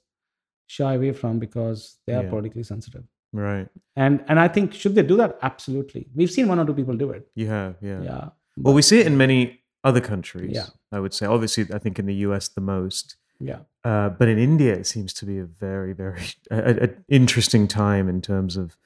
shy 0.67 0.93
away 0.93 1.11
from 1.11 1.39
because 1.39 1.97
they 2.05 2.13
are 2.13 2.23
Yeah. 2.23 2.29
politically 2.29 2.63
sensitive. 2.63 3.03
Right. 3.33 3.67
And 3.95 4.23
and 4.27 4.39
I 4.39 4.47
think 4.47 4.73
should 4.73 4.95
they 4.95 5.03
do 5.03 5.17
that? 5.17 5.37
Absolutely. 5.41 6.07
We've 6.13 6.29
seen 6.31 6.47
one 6.47 6.59
or 6.59 6.65
two 6.65 6.73
people 6.73 6.95
do 6.95 7.11
it. 7.11 7.27
You 7.35 7.47
have. 7.47 7.75
Yeah. 7.81 8.01
Yeah. 8.01 8.29
Well, 8.57 8.73
we 8.73 8.81
see 8.81 8.99
it 8.99 9.07
in 9.07 9.17
many 9.17 9.61
other 9.83 10.01
countries. 10.01 10.51
Yeah. 10.53 10.67
I 10.91 10.99
would 10.99 11.13
say. 11.13 11.25
Obviously, 11.25 11.65
I 11.73 11.79
think 11.79 11.97
in 11.97 12.05
the 12.05 12.15
US 12.27 12.47
the 12.49 12.61
most. 12.61 13.15
Yeah. 13.39 13.59
Uh, 13.83 14.09
but 14.09 14.27
in 14.27 14.37
India, 14.37 14.73
it 14.73 14.85
seems 14.85 15.13
to 15.13 15.25
be 15.25 15.39
a 15.39 15.45
very, 15.45 15.93
very 15.93 16.21
a, 16.51 16.83
a 16.85 16.89
interesting 17.09 17.67
time 17.67 18.07
in 18.09 18.21
terms 18.21 18.55
of 18.57 18.77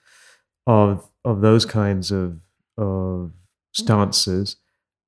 of 0.67 1.11
of 1.25 1.41
those 1.41 1.65
kinds 1.65 2.11
of 2.11 2.39
of 2.77 3.31
stances. 3.73 4.57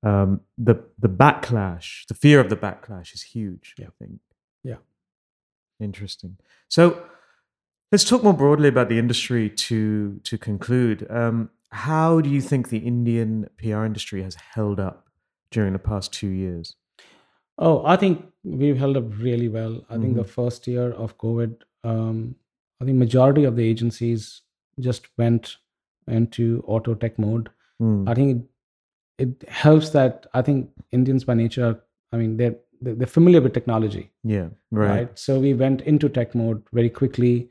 Um, 0.04 0.42
the 0.58 0.76
the 1.00 1.10
backlash, 1.10 2.06
the 2.08 2.14
fear 2.14 2.40
of 2.40 2.50
the 2.50 2.56
backlash, 2.58 3.14
is 3.14 3.22
huge. 3.24 3.76
Yeah. 3.78 3.88
I 3.88 3.90
think. 4.06 4.20
Yeah. 4.64 4.78
Interesting. 5.80 6.38
So, 6.70 7.04
let's 7.92 8.04
talk 8.04 8.24
more 8.24 8.34
broadly 8.34 8.70
about 8.70 8.90
the 8.90 9.00
industry 9.00 9.50
to 9.50 10.20
to 10.24 10.38
conclude. 10.38 11.08
Um, 11.10 11.50
how 11.72 12.22
do 12.22 12.30
you 12.30 12.42
think 12.42 12.70
the 12.70 12.78
Indian 12.80 13.50
PR 13.58 13.84
industry 13.86 14.24
has 14.24 14.36
held 14.36 14.80
up 14.80 15.08
during 15.52 15.74
the 15.74 15.80
past 15.80 16.14
two 16.14 16.30
years? 16.30 16.76
Oh, 17.58 17.84
I 17.86 17.96
think 17.98 18.26
we've 18.44 18.78
held 18.78 18.98
up 18.98 19.06
really 19.20 19.50
well. 19.50 19.84
I 19.90 19.98
think 19.98 20.16
the 20.16 20.24
Mhm. 20.24 20.30
first 20.30 20.68
year 20.68 20.92
of 20.92 21.18
COVID, 21.18 21.64
um, 21.84 22.36
I 22.80 22.86
think 22.86 22.98
majority 22.98 23.44
of 23.46 23.56
the 23.56 23.64
agencies 23.68 24.42
just 24.80 25.08
went 25.18 25.58
into 26.08 26.64
auto 26.68 26.94
tech 26.96 27.18
mode. 27.20 27.50
Mm, 27.82 28.10
I 28.10 28.14
think 28.14 28.46
it, 29.20 29.28
it 29.44 29.50
helps 29.50 29.90
that 29.92 30.26
I 30.34 30.42
think 30.42 30.70
Indians 30.92 31.24
by 31.24 31.34
nature, 31.34 31.80
I 32.12 32.18
mean, 32.18 32.38
they're 32.38 32.56
they're 32.82 33.08
familiar 33.08 33.42
with 33.42 33.54
technology, 33.54 34.12
yeah. 34.24 34.50
right. 34.72 34.90
Right. 34.90 35.20
So 35.20 35.40
we 35.40 35.54
went 35.56 35.82
into 35.82 36.10
tech 36.10 36.36
mode 36.36 36.62
very 36.72 36.90
quickly, 36.92 37.50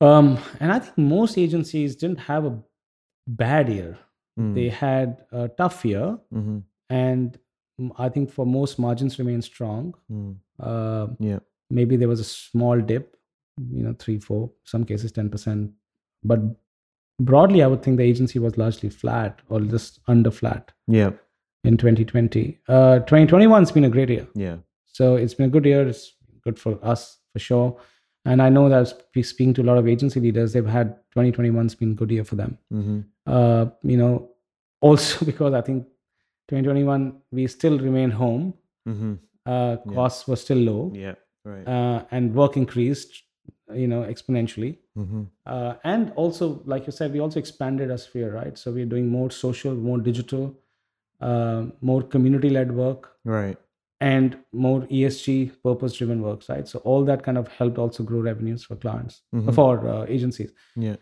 um, 0.00 0.38
and 0.60 0.72
I 0.72 0.80
think 0.80 0.98
most 0.98 1.38
agencies 1.38 1.94
didn't 1.94 2.18
have 2.18 2.44
a 2.44 2.58
bad 3.28 3.68
year. 3.68 3.96
Mm, 4.38 4.54
They 4.54 4.68
had 4.68 5.24
a 5.30 5.48
tough 5.48 5.84
year, 5.84 6.18
mhm, 6.32 6.62
and 6.90 7.38
I 7.96 8.08
think 8.08 8.30
for 8.32 8.44
most 8.44 8.78
margins 8.78 9.18
remain 9.18 9.40
strong. 9.42 9.94
mm, 10.10 10.36
Uh, 10.58 11.06
yeah. 11.18 11.38
maybe 11.70 11.96
there 11.96 12.08
was 12.08 12.20
a 12.20 12.24
small 12.24 12.80
dip, 12.80 13.16
you 13.70 13.82
know, 13.84 13.94
three, 13.98 14.18
four, 14.18 14.50
some 14.64 14.84
cases 14.84 15.12
10%. 15.12 15.72
But 16.22 16.40
broadly, 17.20 17.62
I 17.62 17.66
would 17.66 17.82
think 17.82 17.96
the 17.98 18.02
agency 18.04 18.38
was 18.38 18.56
largely 18.58 18.88
flat 18.90 19.40
or 19.48 19.60
just 19.60 20.00
under 20.08 20.30
flat 20.30 20.72
Yeah. 20.88 21.10
in 21.64 21.76
2020. 21.76 22.58
Uh, 22.68 22.98
2021 23.00 23.62
has 23.62 23.72
been 23.72 23.84
a 23.84 23.90
great 23.90 24.08
year. 24.10 24.26
Yeah. 24.34 24.56
So 24.86 25.16
it's 25.16 25.34
been 25.34 25.46
a 25.46 25.50
good 25.50 25.64
year. 25.64 25.86
It's 25.88 26.12
good 26.42 26.58
for 26.58 26.78
us 26.84 27.18
for 27.32 27.38
sure. 27.38 27.76
And 28.26 28.40
I 28.40 28.48
know 28.48 28.68
that 28.68 28.88
speaking 29.22 29.52
to 29.54 29.62
a 29.62 29.64
lot 29.64 29.76
of 29.78 29.86
agency 29.86 30.18
leaders, 30.20 30.52
they've 30.52 30.64
had 30.66 30.96
2021's 31.16 31.74
been 31.74 31.92
a 31.92 31.94
good 31.94 32.10
year 32.10 32.24
for 32.24 32.36
them. 32.36 32.58
hmm 32.70 33.00
Uh, 33.26 33.66
you 33.82 33.96
know, 33.96 34.30
also 34.80 35.24
because 35.24 35.54
I 35.54 35.60
think 35.62 35.84
2021 36.48 37.20
we 37.32 37.46
still 37.46 37.78
remain 37.78 38.10
home. 38.10 38.54
hmm 38.86 39.14
Uh, 39.46 39.76
Yeah. 39.86 39.94
costs 39.94 40.26
were 40.26 40.36
still 40.36 40.58
low. 40.58 40.92
Yeah. 40.94 41.14
Right. 41.44 41.66
uh, 41.68 42.04
and 42.10 42.34
work 42.34 42.56
increased, 42.56 43.22
you 43.72 43.86
know, 43.88 44.02
exponentially. 44.02 44.76
hmm 44.94 45.22
Uh, 45.46 45.74
and 45.84 46.10
also, 46.16 46.62
like 46.64 46.86
you 46.86 46.92
said, 46.92 47.12
we 47.12 47.20
also 47.20 47.38
expanded 47.38 47.90
our 47.90 47.98
sphere, 47.98 48.32
right? 48.32 48.56
So 48.58 48.72
we're 48.72 48.86
doing 48.86 49.08
more 49.08 49.30
social, 49.30 49.74
more 49.74 49.98
digital, 49.98 50.54
uh, 51.20 51.66
more 51.80 52.02
community-led 52.02 52.72
work, 52.72 53.10
Right. 53.24 53.58
and 54.00 54.36
more 54.52 54.86
ESG 54.90 55.50
purpose-driven 55.62 56.22
work 56.22 56.42
right? 56.48 56.66
So 56.68 56.78
all 56.80 57.04
that 57.04 57.22
kind 57.22 57.38
of 57.38 57.48
helped 57.48 57.78
also 57.78 58.02
grow 58.02 58.20
revenues 58.20 58.64
for 58.64 58.76
clients, 58.76 59.22
Mhm. 59.34 59.54
for 59.54 59.86
uh, 59.88 60.04
agencies. 60.08 60.52
Yeah. 60.76 60.96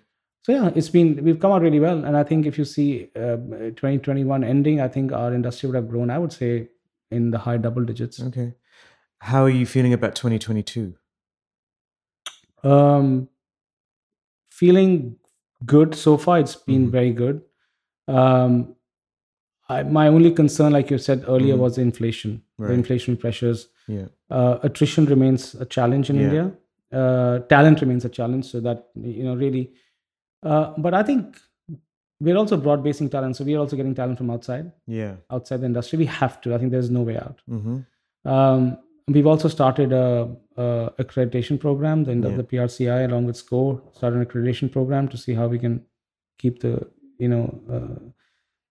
So 0.44 0.53
yeah, 0.53 0.70
it's 0.75 0.88
been 0.88 1.22
we've 1.25 1.38
come 1.38 1.53
out 1.53 1.62
really 1.62 1.79
well, 1.81 2.05
and 2.05 2.16
I 2.16 2.25
think 2.25 2.46
if 2.46 2.59
you 2.59 2.64
see 2.64 3.11
uh, 3.14 3.37
2021 3.77 4.42
ending, 4.44 4.81
I 4.81 4.88
think 4.88 5.12
our 5.12 5.33
industry 5.33 5.68
would 5.68 5.77
have 5.77 5.88
grown. 5.88 6.11
I 6.11 6.18
would 6.18 6.33
say 6.33 6.68
in 7.11 7.31
the 7.31 7.38
high 7.38 7.59
double 7.59 7.85
digits. 7.85 8.20
Okay. 8.20 8.55
How 9.20 9.44
are 9.44 9.51
you 9.61 9.66
feeling 9.66 9.92
about 9.92 10.16
2022? 10.16 10.94
Um, 12.62 13.29
feeling 14.51 15.16
good 15.64 15.94
so 15.94 16.16
far. 16.16 16.38
It's 16.40 16.57
been 16.57 16.88
Mhm. 16.88 16.90
very 16.90 17.12
good. 17.12 17.42
Um, 18.09 18.75
I, 19.68 19.83
my 19.85 20.09
only 20.09 20.33
concern, 20.33 20.72
like 20.72 20.90
you 20.90 20.98
said 20.98 21.25
earlier, 21.27 21.55
Mhm. 21.57 21.59
was 21.61 21.77
the 21.77 21.83
inflation, 21.83 22.42
Right. 22.59 22.68
the 22.68 22.75
inflation 22.75 23.16
pressures. 23.16 23.68
Yeah. 23.88 24.07
Uh, 24.31 24.59
attrition 24.62 25.07
remains 25.07 25.55
a 25.55 25.64
challenge 25.64 26.11
in 26.11 26.16
Yeah. 26.16 26.22
India. 26.25 26.53
Uh, 26.92 27.38
talent 27.48 27.81
remains 27.81 28.05
a 28.05 28.09
challenge. 28.09 28.44
So 28.46 28.61
that 28.61 28.88
you 28.94 29.25
know, 29.25 29.35
really. 29.37 29.72
Uh, 30.42 30.75
but 30.79 30.92
I 30.94 31.03
think 31.03 31.37
we're 32.20 32.37
also 32.37 32.57
broad 32.57 32.83
basing 32.85 33.09
talent. 33.09 33.37
So 33.37 33.44
we 33.44 33.55
are 33.55 33.61
also 33.61 33.77
getting 33.77 33.94
talent 33.94 34.18
from 34.18 34.31
outside, 34.31 34.72
Yeah. 34.87 35.16
outside 35.31 35.61
the 35.61 35.66
industry. 35.66 35.98
We 35.98 36.07
have 36.07 36.40
to. 36.42 36.55
I 36.55 36.59
think 36.59 36.70
there's 36.72 36.90
no 36.90 37.03
way 37.03 37.16
out. 37.16 37.40
hmm 37.48 37.79
Um, 38.25 38.79
we've 39.08 39.26
also 39.26 39.48
started 39.48 39.92
a, 39.92 40.28
a 40.56 40.92
accreditation 40.98 41.58
program, 41.58 42.04
the, 42.04 42.12
Yeah. 42.14 42.36
the 42.36 42.44
PRCI 42.44 43.04
along 43.08 43.24
with 43.26 43.36
SCORE 43.36 43.80
started 43.92 44.18
an 44.20 44.26
accreditation 44.26 44.70
program 44.70 45.08
to 45.08 45.16
see 45.16 45.34
how 45.34 45.48
we 45.48 45.58
can 45.58 45.84
keep 46.38 46.60
the 46.60 46.86
you 47.18 47.28
know 47.28 47.60
uh, 47.70 48.10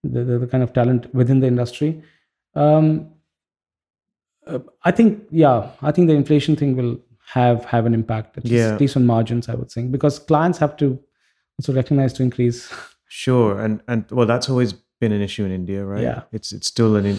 the, 0.04 0.24
the 0.24 0.40
the 0.40 0.48
kind 0.48 0.64
of 0.64 0.74
talent 0.74 1.14
within 1.14 1.40
the 1.40 1.48
industry. 1.48 2.02
Um, 2.56 3.12
uh, 4.48 4.60
I 4.84 4.92
think 4.92 5.24
yeah, 5.32 5.72
I 5.82 5.92
think 5.92 6.08
the 6.08 6.16
inflation 6.16 6.56
thing 6.56 6.76
will 6.76 6.98
have 7.34 7.66
have 7.66 7.86
an 7.86 7.94
impact 7.94 8.38
at 8.38 8.44
least, 8.44 8.54
Yeah. 8.56 8.74
at 8.74 8.80
least 8.82 8.98
on 8.98 9.06
margins. 9.06 9.48
I 9.50 9.56
would 9.56 9.72
think 9.72 9.92
because 9.92 10.20
clients 10.20 10.58
have 10.60 10.76
to 10.78 11.00
also 11.60 11.74
recognize 11.74 12.14
to 12.14 12.24
increase. 12.24 12.74
Sure. 13.08 13.60
And 13.60 13.82
and 13.88 14.06
well, 14.12 14.26
that's 14.26 14.50
always 14.50 14.74
been 15.00 15.12
an 15.12 15.22
issue 15.22 15.44
in 15.46 15.52
India, 15.52 15.86
right? 15.86 16.02
Yeah. 16.02 16.22
It's 16.32 16.52
it's 16.52 16.68
still 16.68 16.96
an 16.96 17.06
in, 17.06 17.18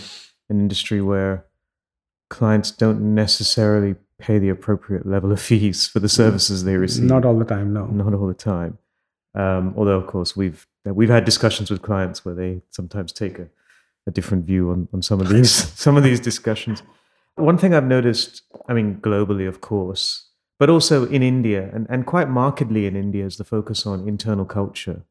an 0.48 0.58
industry 0.60 1.00
where 1.02 1.44
clients 2.32 2.70
don't 2.70 3.14
necessarily 3.14 3.94
pay 4.18 4.38
the 4.38 4.48
appropriate 4.48 5.04
level 5.04 5.30
of 5.32 5.40
fees 5.40 5.86
for 5.86 6.00
the 6.00 6.08
services 6.08 6.64
they 6.64 6.76
receive. 6.76 7.04
Not 7.04 7.24
all 7.26 7.38
the 7.38 7.44
time, 7.44 7.72
no. 7.74 7.86
not 7.86 8.14
all 8.14 8.26
the 8.26 8.34
time. 8.34 8.78
Um, 9.34 9.74
although, 9.76 9.98
of 9.98 10.06
course, 10.06 10.34
we've 10.36 10.66
we've 10.84 11.10
had 11.10 11.24
discussions 11.24 11.70
with 11.70 11.82
clients 11.82 12.24
where 12.24 12.34
they 12.34 12.62
sometimes 12.70 13.12
take 13.12 13.38
a, 13.38 13.48
a 14.06 14.10
different 14.10 14.46
view 14.46 14.70
on, 14.70 14.88
on 14.92 15.02
some 15.02 15.20
of 15.20 15.28
these 15.28 15.52
some 15.84 15.96
of 15.96 16.02
these 16.02 16.20
discussions. 16.20 16.82
One 17.36 17.58
thing 17.58 17.74
I've 17.74 17.86
noticed, 17.86 18.42
I 18.68 18.72
mean, 18.74 18.96
globally, 18.96 19.46
of 19.48 19.60
course, 19.60 20.28
but 20.58 20.68
also 20.68 21.06
in 21.06 21.22
India, 21.22 21.70
and, 21.72 21.86
and 21.88 22.06
quite 22.06 22.28
markedly 22.28 22.86
in 22.86 22.96
India, 22.96 23.24
is 23.24 23.36
the 23.36 23.44
focus 23.44 23.86
on 23.86 24.06
internal 24.08 24.44
culture 24.44 25.02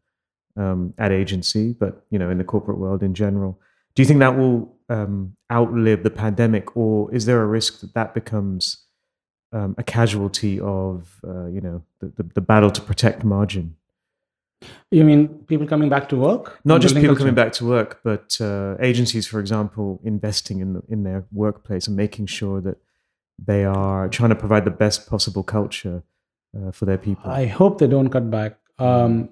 um, 0.55 0.93
at 0.97 1.11
agency, 1.11 1.73
but 1.73 2.05
you 2.09 2.19
know, 2.19 2.29
in 2.29 2.37
the 2.39 2.43
corporate 2.43 2.79
world 2.79 3.03
in 3.03 3.13
general. 3.13 3.59
Do 3.95 4.01
you 4.01 4.05
think 4.05 4.19
that 4.19 4.37
will 4.37 4.75
um, 4.89 5.35
outlive 5.51 6.03
the 6.03 6.09
pandemic, 6.09 6.75
or 6.75 7.13
is 7.13 7.25
there 7.25 7.41
a 7.41 7.45
risk 7.45 7.81
that 7.81 7.93
that 7.93 8.13
becomes 8.13 8.85
um, 9.51 9.75
a 9.77 9.83
casualty 9.83 10.59
of 10.59 11.19
uh, 11.27 11.47
you 11.47 11.61
know 11.61 11.83
the, 11.99 12.07
the, 12.17 12.23
the 12.35 12.41
battle 12.41 12.71
to 12.71 12.81
protect 12.81 13.23
margin? 13.23 13.75
You 14.91 15.03
mean 15.03 15.27
people 15.47 15.65
coming 15.65 15.89
back 15.89 16.09
to 16.09 16.15
work? 16.15 16.59
Not 16.63 16.81
just 16.81 16.95
people 16.95 17.15
coming 17.15 17.33
back 17.33 17.51
to 17.53 17.65
work, 17.65 18.01
but 18.03 18.39
uh, 18.39 18.75
agencies, 18.79 19.25
for 19.25 19.39
example, 19.39 19.99
investing 20.03 20.59
in 20.59 20.73
the, 20.73 20.83
in 20.87 21.03
their 21.03 21.25
workplace 21.31 21.87
and 21.87 21.95
making 21.95 22.27
sure 22.27 22.61
that 22.61 22.77
they 23.43 23.65
are 23.65 24.07
trying 24.09 24.29
to 24.29 24.35
provide 24.35 24.65
the 24.65 24.71
best 24.71 25.09
possible 25.09 25.43
culture 25.43 26.03
uh, 26.55 26.71
for 26.71 26.85
their 26.85 26.97
people. 26.97 27.31
I 27.31 27.47
hope 27.47 27.79
they 27.79 27.87
don't 27.87 28.09
cut 28.09 28.29
back. 28.29 28.57
Um, 28.77 29.29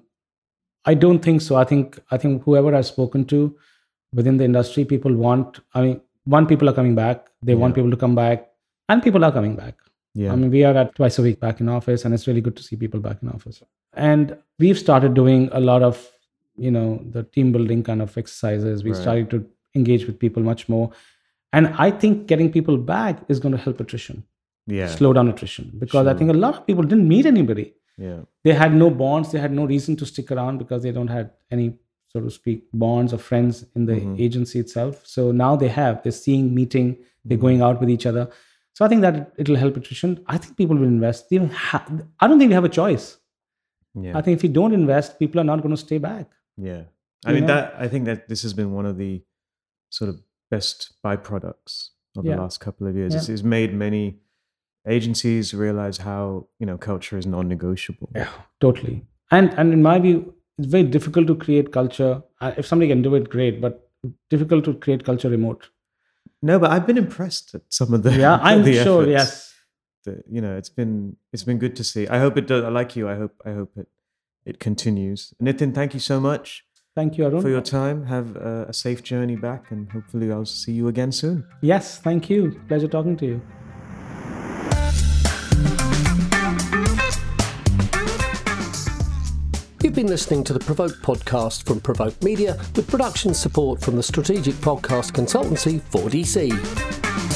I 0.86 0.95
don't 0.95 1.19
think 1.19 1.41
so. 1.41 1.56
I 1.56 1.63
think 1.63 2.00
I 2.10 2.17
think 2.17 2.43
whoever 2.43 2.74
I've 2.74 2.88
spoken 2.88 3.26
to 3.26 3.56
within 4.13 4.38
the 4.38 4.45
industry, 4.45 4.86
people 4.86 5.13
want. 5.13 5.60
I 5.74 5.82
mean, 5.82 6.02
one, 6.26 6.45
people 6.45 6.69
are 6.69 6.74
coming 6.74 6.95
back. 6.95 7.28
They 7.41 7.56
want 7.56 7.76
people 7.76 7.91
to 7.91 7.98
come 7.98 8.15
back, 8.15 8.48
and 8.89 9.02
people 9.04 9.24
are 9.26 9.32
coming 9.32 9.56
back. 9.56 9.76
yeah, 10.15 10.32
I 10.34 10.36
mean, 10.36 10.52
we 10.52 10.63
are 10.67 10.76
at 10.76 10.95
twice 10.95 11.19
a 11.19 11.22
week 11.22 11.39
back 11.39 11.60
in 11.62 11.69
office, 11.69 12.04
and 12.06 12.13
it's 12.13 12.28
really 12.28 12.41
good 12.41 12.56
to 12.58 12.63
see 12.63 12.76
people 12.76 13.00
back 13.00 13.17
in 13.24 13.30
office. 13.30 13.62
And 13.93 14.36
we've 14.58 14.78
started 14.78 15.13
doing 15.13 15.50
a 15.52 15.60
lot 15.60 15.84
of, 15.84 16.00
you 16.58 16.72
know, 16.72 16.88
the 17.17 17.24
team 17.24 17.52
building 17.52 17.84
kind 17.84 18.02
of 18.02 18.17
exercises. 18.17 18.84
We 18.84 18.91
Right. 18.91 19.02
started 19.02 19.30
to 19.36 19.45
engage 19.76 20.06
with 20.08 20.17
people 20.19 20.43
much 20.52 20.67
more, 20.67 20.91
and 21.54 21.67
I 21.88 21.91
think 21.91 22.28
getting 22.28 22.52
people 22.52 22.78
back 22.78 23.24
is 23.30 23.39
going 23.39 23.52
to 23.58 23.62
help 23.65 23.80
attrition, 23.86 24.24
yeah, 24.67 24.88
slow 24.88 25.13
down 25.13 25.30
attrition, 25.30 25.72
because 25.84 26.08
I 26.08 26.15
think 26.22 26.32
a 26.32 26.39
lot 26.45 26.56
of 26.56 26.65
people 26.72 26.84
didn't 26.84 27.08
meet 27.08 27.26
anybody 27.36 27.67
yeah, 28.08 28.19
they 28.45 28.54
had 28.54 28.74
no 28.82 28.89
bonds 28.89 29.32
they 29.32 29.39
had 29.45 29.52
no 29.60 29.65
reason 29.65 29.95
to 30.02 30.06
stick 30.06 30.32
around 30.32 30.58
because 30.58 30.84
they 30.84 30.91
don't 30.98 31.10
have 31.19 31.32
any 31.52 31.65
so 32.12 32.19
to 32.26 32.30
speak 32.36 32.60
bonds 32.84 33.13
or 33.15 33.19
friends 33.30 33.56
in 33.76 33.86
the 33.89 33.95
Mhm. 34.02 34.19
agency 34.26 34.60
itself 34.65 35.02
so 35.15 35.32
now 35.43 35.52
they 35.63 35.72
have 35.82 36.02
they're 36.04 36.19
seeing 36.26 36.45
meeting 36.60 36.88
they're 37.26 37.38
Mhm. 37.38 37.41
going 37.48 37.62
out 37.67 37.80
with 37.82 37.89
each 37.95 38.06
other 38.12 38.24
so 38.76 38.86
i 38.86 38.88
think 38.91 39.02
that 39.08 39.15
it'll 39.43 39.60
help 39.63 39.76
attrition 39.82 40.12
i 40.36 40.38
think 40.41 40.58
people 40.62 40.78
will 40.82 40.91
invest 40.98 41.30
they 41.30 41.38
ha- 41.69 41.86
i 42.19 42.28
don't 42.28 42.39
think 42.39 42.50
we 42.54 42.58
have 42.62 42.69
a 42.72 42.76
choice 42.82 43.06
yeah. 44.06 44.17
i 44.17 44.22
think 44.24 44.34
if 44.39 44.43
you 44.48 44.54
don't 44.60 44.74
invest 44.82 45.19
people 45.24 45.39
are 45.43 45.50
not 45.52 45.62
going 45.65 45.76
to 45.80 45.84
stay 45.88 46.00
back 46.12 46.28
Yeah. 46.69 46.84
I 47.26 47.30
You 47.32 47.36
mean 47.36 47.48
know? 47.48 47.54
that 47.56 47.65
I 47.86 47.88
think 47.91 48.04
that 48.10 48.19
this 48.32 48.41
has 48.45 48.54
been 48.60 48.69
one 48.80 48.86
of 48.89 48.95
the 49.04 49.13
sort 49.98 50.10
of 50.12 50.15
best 50.54 50.78
byproducts 51.06 51.74
of 52.17 52.26
Yeah. 52.26 52.36
the 52.36 52.41
last 52.43 52.58
couple 52.65 52.88
of 52.89 52.93
years. 53.00 53.12
Yeah. 53.13 53.19
It's, 53.19 53.30
it's 53.34 53.43
made 53.58 53.74
many 53.86 54.06
agencies 54.88 55.54
realize 55.54 55.98
how 56.10 56.48
you 56.60 56.65
know 56.65 56.78
culture 56.78 57.17
is 57.17 57.26
non-negotiable. 57.26 58.10
Yeah, 58.15 58.30
totally. 58.60 59.06
And 59.32 59.50
and 59.60 59.74
in 59.74 59.82
my 59.82 60.00
view, 60.00 60.34
it's 60.60 60.67
very 60.67 60.84
difficult 60.84 61.28
to 61.28 61.36
create 61.36 61.72
culture. 61.72 62.22
Uh, 62.41 62.52
if 62.58 62.67
somebody 62.67 62.89
can 62.89 63.02
do 63.02 63.15
it, 63.15 63.30
great. 63.30 63.62
But 63.62 63.89
difficult 64.30 64.65
to 64.65 64.74
create 64.74 65.06
culture 65.06 65.30
remote. 65.30 65.69
No, 66.41 66.60
but 66.60 66.72
I've 66.72 66.86
been 66.86 66.98
impressed 66.98 67.56
at 67.56 67.62
some 67.69 67.93
of 67.93 68.04
the 68.04 68.13
yeah. 68.13 68.39
I'm 68.41 68.63
the 68.63 68.84
sure. 68.84 69.04
efforts. 69.04 69.12
Yes. 69.12 69.54
The, 70.06 70.24
you 70.30 70.41
know, 70.41 70.56
it's 70.56 70.69
been 70.69 71.15
it's 71.34 71.43
been 71.43 71.60
good 71.60 71.76
to 71.78 71.84
see. 71.84 72.08
I 72.08 72.19
hope 72.19 72.38
it 72.38 72.48
does. 72.48 72.63
I 72.63 72.69
like 72.69 72.95
you. 72.95 73.10
I 73.10 73.15
hope 73.15 73.41
I 73.45 73.52
hope 73.52 73.72
it 73.78 73.88
it 74.45 74.60
continues. 74.60 75.34
Nitin, 75.41 75.74
thank 75.74 75.93
you 75.93 76.00
so 76.00 76.19
much. 76.19 76.65
Thank 76.95 77.17
you, 77.17 77.26
Arun. 77.26 77.41
For 77.41 77.50
your 77.50 77.62
time. 77.62 78.08
Have 78.08 78.36
a, 78.36 78.65
a 78.69 78.74
safe 78.74 79.04
journey 79.04 79.36
back, 79.38 79.72
and 79.72 79.89
hopefully, 79.91 80.32
I'll 80.32 80.45
see 80.45 80.74
you 80.74 80.88
again 80.89 81.12
soon. 81.12 81.45
Yes, 81.62 82.00
thank 82.00 82.30
you. 82.30 82.60
Pleasure 82.67 82.88
talking 82.88 83.15
to 83.17 83.26
you. 83.26 83.41
Been 89.99 90.07
listening 90.07 90.45
to 90.45 90.53
the 90.53 90.59
Provoke 90.62 90.95
podcast 91.01 91.65
from 91.65 91.81
Provoke 91.81 92.23
Media 92.23 92.55
with 92.73 92.88
production 92.88 93.33
support 93.33 93.81
from 93.81 93.97
the 93.97 94.03
strategic 94.03 94.53
podcast 94.55 95.12
consultancy 95.12 95.81
4DC. 95.91 97.29